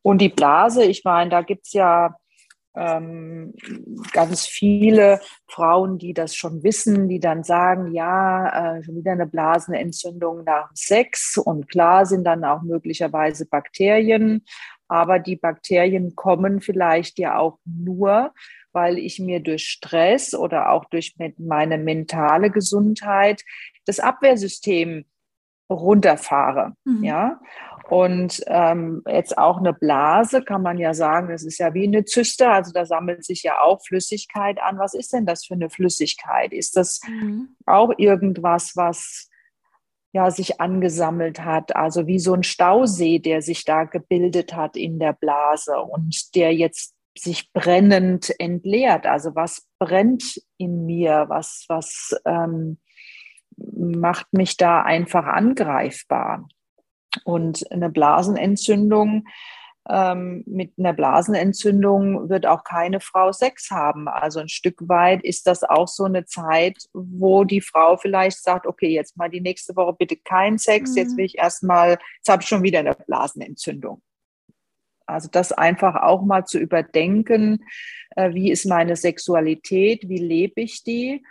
[0.02, 2.16] Und die Blase, ich meine, da gibt es ja
[2.78, 3.54] ähm,
[4.12, 9.26] ganz viele Frauen, die das schon wissen, die dann sagen, ja, äh, schon wieder eine
[9.26, 11.36] Blasenentzündung nach Sex.
[11.36, 14.44] Und klar sind dann auch möglicherweise Bakterien
[14.88, 18.32] aber die Bakterien kommen vielleicht ja auch nur,
[18.72, 23.44] weil ich mir durch Stress oder auch durch meine mentale Gesundheit
[23.86, 25.04] das Abwehrsystem
[25.70, 26.72] runterfahre.
[26.84, 27.04] Mhm.
[27.04, 27.40] Ja.
[27.88, 32.04] Und ähm, jetzt auch eine Blase kann man ja sagen, das ist ja wie eine
[32.04, 34.78] Zyste, also da sammelt sich ja auch Flüssigkeit an.
[34.78, 36.52] Was ist denn das für eine Flüssigkeit?
[36.52, 37.56] Ist das mhm.
[37.64, 39.27] auch irgendwas, was
[40.18, 41.76] ja, sich angesammelt hat.
[41.76, 46.52] Also wie so ein Stausee, der sich da gebildet hat in der Blase und der
[46.52, 49.06] jetzt sich brennend entleert.
[49.06, 51.26] Also was brennt in mir?
[51.28, 52.78] Was, was ähm,
[53.56, 56.48] macht mich da einfach angreifbar?
[57.24, 59.24] Und eine Blasenentzündung
[59.90, 64.06] ähm, mit einer Blasenentzündung wird auch keine Frau Sex haben.
[64.06, 68.66] Also ein Stück weit ist das auch so eine Zeit, wo die Frau vielleicht sagt,
[68.66, 70.96] okay, jetzt mal die nächste Woche bitte kein Sex, mhm.
[70.96, 74.02] jetzt will ich erstmal, jetzt habe ich schon wieder eine Blasenentzündung.
[75.06, 77.64] Also das einfach auch mal zu überdenken,
[78.14, 81.24] äh, wie ist meine Sexualität, wie lebe ich die,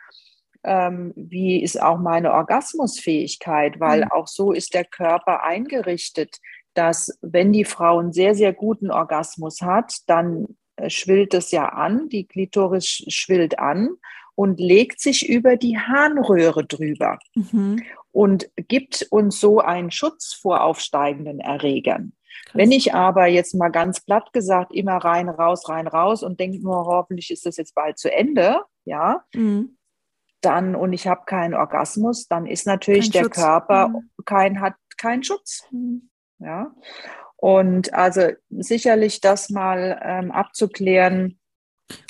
[0.64, 4.12] ähm, wie ist auch meine Orgasmusfähigkeit, weil mhm.
[4.12, 6.39] auch so ist der Körper eingerichtet,
[6.78, 11.69] dass wenn die Frau einen sehr, sehr guten Orgasmus hat, dann äh, schwillt es ja
[11.69, 13.89] an, die Klitoris schwillt an
[14.36, 17.84] und legt sich über die Harnröhre drüber mhm.
[18.11, 22.13] und gibt uns so einen Schutz vor aufsteigenden Erregern.
[22.45, 22.55] Krass.
[22.55, 26.59] Wenn ich aber jetzt mal ganz platt gesagt immer rein, raus, rein, raus und denke
[26.59, 29.78] nur, hoffentlich ist das jetzt bald zu Ende, ja, mhm.
[30.41, 33.38] dann und ich habe keinen Orgasmus, dann ist natürlich kein der Schutz.
[33.38, 34.09] Körper mhm.
[34.25, 35.63] kein, hat keinen Schutz.
[36.39, 36.73] Ja.
[37.35, 41.39] Und also sicherlich das mal ähm, abzuklären,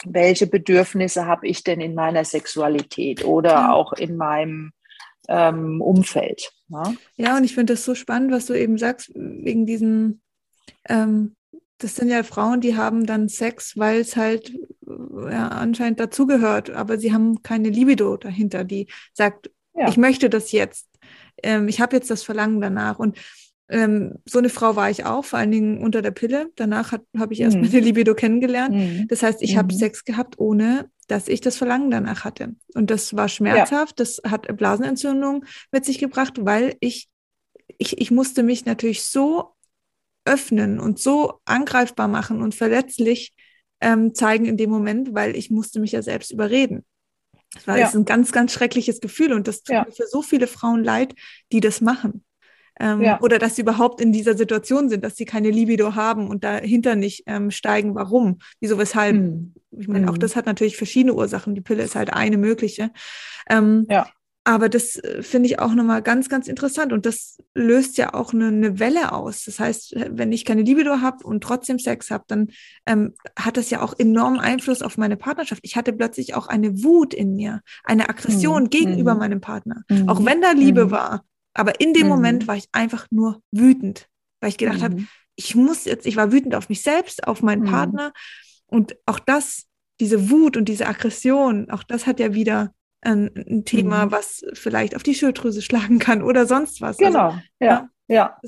[0.06, 3.74] welche Bedürfnisse habe ich denn in meiner Sexualität oder ja.
[3.74, 4.72] auch in meinem
[5.28, 6.52] ähm, Umfeld.
[6.70, 6.98] Ne?
[7.18, 10.22] Ja, und ich finde das so spannend, was du eben sagst, wegen diesem,
[10.88, 11.36] ähm,
[11.78, 14.54] das sind ja Frauen, die haben dann Sex, weil es halt
[15.30, 19.90] ja, anscheinend dazugehört, aber sie haben keine Libido dahinter, die sagt, ja.
[19.90, 20.88] ich möchte das jetzt,
[21.44, 22.98] ähm, ich habe jetzt das Verlangen danach.
[22.98, 23.18] Und
[23.70, 26.50] ähm, so eine Frau war ich auch, vor allen Dingen unter der Pille.
[26.56, 27.64] Danach habe ich erst mhm.
[27.64, 28.76] meine Libido kennengelernt.
[28.76, 29.08] Mhm.
[29.08, 29.58] Das heißt, ich mhm.
[29.58, 32.56] habe Sex gehabt, ohne dass ich das Verlangen danach hatte.
[32.74, 34.00] Und das war schmerzhaft.
[34.00, 34.06] Ja.
[34.06, 37.08] Das hat Blasenentzündung mit sich gebracht, weil ich,
[37.78, 39.54] ich, ich musste mich natürlich so
[40.26, 43.34] öffnen und so angreifbar machen und verletzlich
[43.80, 46.86] ähm, zeigen in dem Moment, weil ich musste mich ja selbst überreden.
[47.54, 47.90] Das war ja.
[47.90, 49.86] ein ganz, ganz schreckliches Gefühl und das tut ja.
[49.86, 51.16] mir für so viele Frauen leid,
[51.52, 52.26] die das machen.
[52.80, 53.20] Ähm, ja.
[53.22, 56.96] Oder dass sie überhaupt in dieser Situation sind, dass sie keine Libido haben und dahinter
[56.96, 59.16] nicht ähm, steigen, warum, wieso, weshalb.
[59.16, 59.54] Mhm.
[59.72, 61.54] Ich meine, auch das hat natürlich verschiedene Ursachen.
[61.54, 62.92] Die Pille ist halt eine mögliche.
[63.50, 64.08] Ähm, ja.
[64.48, 66.94] Aber das äh, finde ich auch nochmal ganz, ganz interessant.
[66.94, 69.44] Und das löst ja auch eine, eine Welle aus.
[69.44, 72.48] Das heißt, wenn ich keine Libido habe und trotzdem Sex habe, dann
[72.86, 75.60] ähm, hat das ja auch enormen Einfluss auf meine Partnerschaft.
[75.66, 78.70] Ich hatte plötzlich auch eine Wut in mir, eine Aggression mhm.
[78.70, 79.20] gegenüber mhm.
[79.20, 79.84] meinem Partner.
[79.90, 80.08] Mhm.
[80.08, 80.92] Auch wenn da Liebe mhm.
[80.92, 81.26] war,
[81.58, 82.10] aber in dem mhm.
[82.10, 84.08] Moment war ich einfach nur wütend,
[84.40, 84.84] weil ich gedacht mhm.
[84.84, 85.04] habe,
[85.36, 87.72] ich muss jetzt, ich war wütend auf mich selbst, auf meinen mhm.
[87.72, 88.14] Partner.
[88.68, 89.66] Und auch das,
[90.00, 94.12] diese Wut und diese Aggression, auch das hat ja wieder ein, ein Thema, mhm.
[94.12, 97.00] was vielleicht auf die Schilddrüse schlagen kann oder sonst was.
[97.00, 97.68] Also, genau, also, ja.
[97.68, 97.90] ja.
[98.10, 98.40] Ja,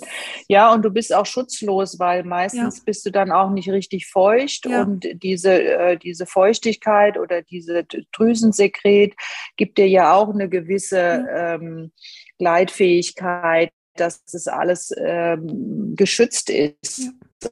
[0.48, 2.84] ja, und du bist auch schutzlos, weil meistens ja.
[2.86, 4.84] bist du dann auch nicht richtig feucht ja.
[4.84, 7.84] und diese, äh, diese Feuchtigkeit oder diese
[8.14, 9.16] Drüsensekret
[9.58, 11.56] gibt dir ja auch eine gewisse ja.
[11.56, 11.92] ähm,
[12.40, 17.12] Gleitfähigkeit, dass das alles ähm, geschützt ist.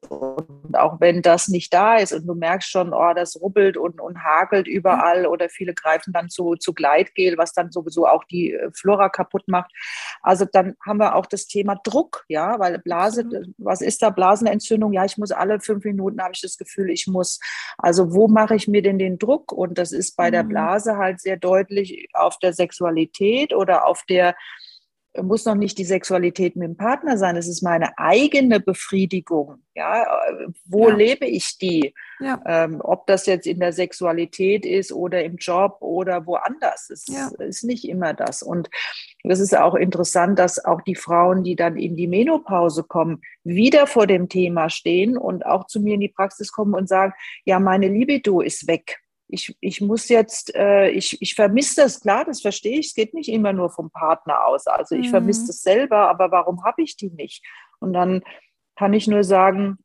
[0.10, 4.02] Und auch wenn das nicht da ist und du merkst schon, oh, das rubbelt und,
[4.02, 8.52] und hakelt überall oder viele greifen dann zu, zu Gleitgel, was dann sowieso auch die
[8.52, 9.72] äh, Flora kaputt macht.
[10.22, 14.92] Also dann haben wir auch das Thema Druck, ja, weil Blase, was ist da Blasenentzündung?
[14.92, 17.40] Ja, ich muss alle fünf Minuten, habe ich das Gefühl, ich muss.
[17.78, 19.54] Also wo mache ich mir denn den Druck?
[19.54, 20.34] Und das ist bei mhm.
[20.34, 24.36] der Blase halt sehr deutlich auf der Sexualität oder auf der
[25.22, 27.36] muss noch nicht die Sexualität mit dem Partner sein.
[27.36, 29.64] Es ist meine eigene Befriedigung.
[29.76, 30.06] Ja,
[30.66, 30.96] wo ja.
[30.96, 31.94] lebe ich die?
[32.20, 32.42] Ja.
[32.46, 36.90] Ähm, ob das jetzt in der Sexualität ist oder im Job oder woanders.
[36.90, 37.30] Es ja.
[37.40, 38.42] ist nicht immer das.
[38.42, 38.70] Und
[39.24, 43.88] das ist auch interessant, dass auch die Frauen, die dann in die Menopause kommen, wieder
[43.88, 47.14] vor dem Thema stehen und auch zu mir in die Praxis kommen und sagen,
[47.46, 52.26] ja, meine Libido ist weg ich, ich muss jetzt, äh, ich, ich vermisse das, klar,
[52.26, 54.68] das verstehe ich, es geht nicht immer nur vom Partner aus.
[54.68, 55.12] Also ich mhm.
[55.12, 57.44] vermisse das selber, aber warum habe ich die nicht?
[57.80, 58.24] Und dann
[58.76, 59.78] kann ich nur sagen,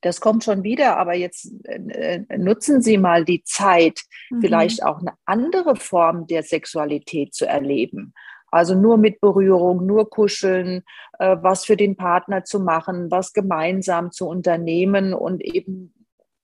[0.00, 4.40] das kommt schon wieder, aber jetzt äh, äh nutzen Sie mal die Zeit, mhm.
[4.40, 8.14] vielleicht auch eine andere Form der Sexualität zu erleben.
[8.50, 10.82] Also nur mit Berührung, nur kuscheln,
[11.18, 15.92] äh, was für den Partner zu machen, was gemeinsam zu unternehmen und eben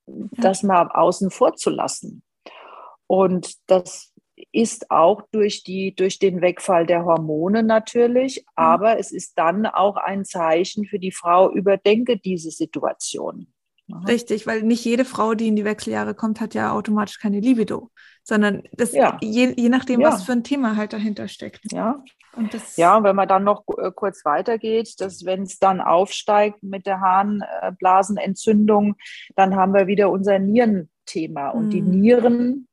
[0.05, 2.23] das mal außen vor zu lassen.
[3.07, 4.13] Und das
[4.51, 8.43] ist auch durch, die, durch den Wegfall der Hormone natürlich, mhm.
[8.55, 13.52] aber es ist dann auch ein Zeichen für die Frau, überdenke diese Situation.
[14.07, 17.91] Richtig, weil nicht jede Frau, die in die Wechseljahre kommt, hat ja automatisch keine Libido,
[18.23, 19.17] sondern das ja.
[19.21, 20.07] je, je nachdem, ja.
[20.07, 21.71] was für ein Thema halt dahinter steckt.
[21.71, 22.01] Ja,
[22.35, 25.81] und das ja, und wenn man dann noch äh, kurz weitergeht, dass wenn es dann
[25.81, 28.95] aufsteigt mit der Harnblasenentzündung,
[29.35, 31.49] dann haben wir wieder unser Nierenthema.
[31.49, 31.69] Und mhm.
[31.69, 32.67] die Nieren,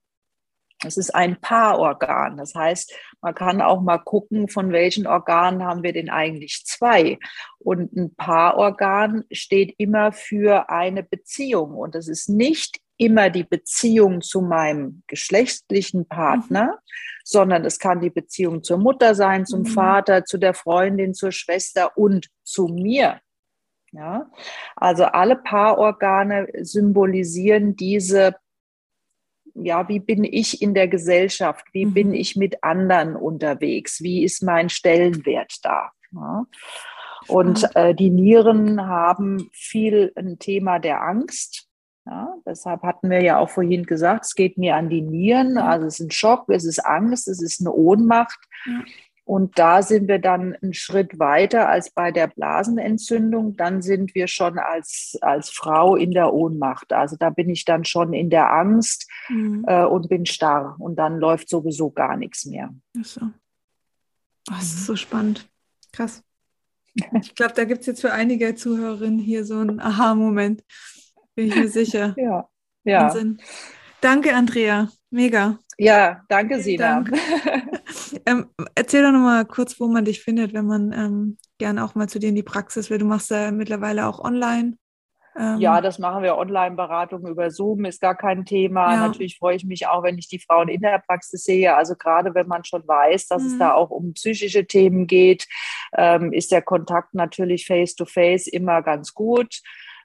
[0.84, 2.36] es ist ein Paarorgan.
[2.36, 7.18] Das heißt, man kann auch mal gucken, von welchen Organen haben wir denn eigentlich zwei.
[7.58, 11.74] Und ein Paarorgan steht immer für eine Beziehung.
[11.74, 17.00] Und das ist nicht immer die Beziehung zu meinem geschlechtlichen Partner, mhm.
[17.24, 19.66] sondern es kann die Beziehung zur Mutter sein, zum mhm.
[19.66, 23.20] Vater, zu der Freundin, zur Schwester und zu mir.
[23.92, 24.30] Ja?
[24.76, 28.36] Also alle Paarorgane symbolisieren diese,
[29.54, 31.64] ja, wie bin ich in der Gesellschaft?
[31.72, 31.94] Wie mhm.
[31.94, 34.02] bin ich mit anderen unterwegs?
[34.02, 35.90] Wie ist mein Stellenwert da?
[36.12, 36.46] Ja?
[37.28, 41.66] Und äh, die Nieren haben viel ein Thema der Angst.
[42.06, 45.58] Ja, deshalb hatten wir ja auch vorhin gesagt, es geht mir an die Nieren.
[45.58, 48.38] Also es ist ein Schock, es ist Angst, es ist eine Ohnmacht.
[48.66, 48.82] Ja.
[49.30, 53.56] Und da sind wir dann einen Schritt weiter als bei der Blasenentzündung.
[53.56, 56.92] Dann sind wir schon als, als Frau in der Ohnmacht.
[56.92, 59.64] Also da bin ich dann schon in der Angst mhm.
[59.68, 60.74] äh, und bin starr.
[60.80, 62.74] Und dann läuft sowieso gar nichts mehr.
[62.98, 63.20] Ach so.
[63.22, 65.48] Oh, das ist so spannend.
[65.92, 66.24] Krass.
[67.22, 70.64] Ich glaube, da gibt es jetzt für einige Zuhörerinnen hier so einen Aha-Moment.
[71.36, 72.14] Bin ich mir sicher.
[72.18, 72.48] ja.
[72.82, 73.02] ja.
[73.04, 73.40] Wahnsinn.
[74.00, 74.88] Danke, Andrea.
[75.10, 75.58] Mega.
[75.76, 77.02] Ja, danke, Sina.
[77.02, 77.12] Dank.
[78.26, 82.08] ähm, erzähl doch nochmal kurz, wo man dich findet, wenn man ähm, gerne auch mal
[82.08, 82.98] zu dir in die Praxis will.
[82.98, 84.76] Du machst ja mittlerweile auch online.
[85.36, 88.92] Ähm, ja, das machen wir Online-Beratung über Zoom, ist gar kein Thema.
[88.92, 89.06] Ja.
[89.08, 91.74] Natürlich freue ich mich auch, wenn ich die Frauen in der Praxis sehe.
[91.74, 93.48] Also gerade wenn man schon weiß, dass mhm.
[93.48, 95.46] es da auch um psychische Themen geht,
[95.96, 99.60] ähm, ist der Kontakt natürlich face-to-face -face immer ganz gut.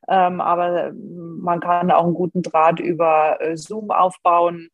[0.08, 4.70] Ähm, aber man kann auch einen guten Draht über äh, Zoom aufbauen.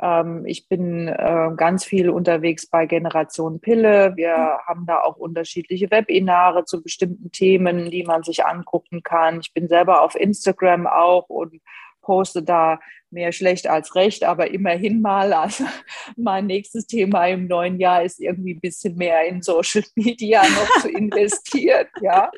[0.00, 4.12] Ähm, ich bin äh, ganz viel unterwegs bei Generation Pille.
[4.16, 9.40] Wir haben da auch unterschiedliche Webinare zu bestimmten Themen, die man sich angucken kann.
[9.40, 11.60] Ich bin selber auf Instagram auch und
[12.02, 12.78] poste da
[13.12, 15.32] mehr schlecht als recht, aber immerhin mal.
[15.42, 15.64] Also
[16.16, 20.82] mein nächstes Thema im neuen Jahr ist irgendwie ein bisschen mehr in Social Media noch
[20.82, 21.86] zu investieren.
[22.00, 22.30] ja.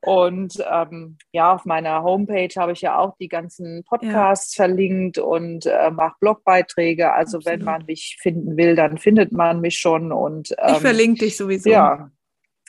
[0.00, 4.64] Und ähm, ja, auf meiner Homepage habe ich ja auch die ganzen Podcasts ja.
[4.64, 7.12] verlinkt und äh, mache Blogbeiträge.
[7.12, 7.58] Also Absolut.
[7.58, 10.12] wenn man mich finden will, dann findet man mich schon.
[10.12, 11.68] Und, ähm, ich verlinke dich sowieso.
[11.68, 12.10] Ja,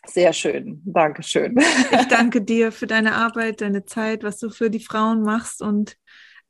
[0.05, 0.81] sehr schön.
[0.85, 1.57] Dankeschön.
[1.91, 5.95] Ich danke dir für deine Arbeit, deine Zeit, was du für die Frauen machst und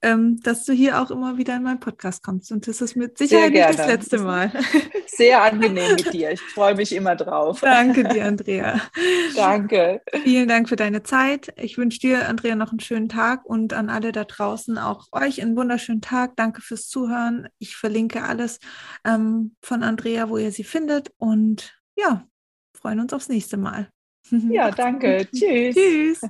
[0.02, 2.52] dass du hier auch immer wieder in meinen Podcast kommst.
[2.52, 4.52] Und das ist mit Sicherheit nicht das letzte Mal.
[5.06, 6.32] Sehr angenehm mit dir.
[6.32, 7.62] Ich freue mich immer drauf.
[7.62, 8.82] Danke dir, Andrea.
[9.36, 10.02] Danke.
[10.24, 11.54] Vielen Dank für deine Zeit.
[11.58, 15.40] Ich wünsche dir, Andrea, noch einen schönen Tag und an alle da draußen auch euch
[15.42, 16.36] einen wunderschönen Tag.
[16.36, 17.48] Danke fürs Zuhören.
[17.60, 18.60] Ich verlinke alles
[19.06, 21.12] ähm, von Andrea, wo ihr sie findet.
[21.18, 22.26] Und ja,
[22.74, 23.90] freuen uns aufs nächste Mal.
[24.32, 25.28] Ja, danke.
[25.32, 25.76] Tschüss.
[25.76, 26.22] Tschüss.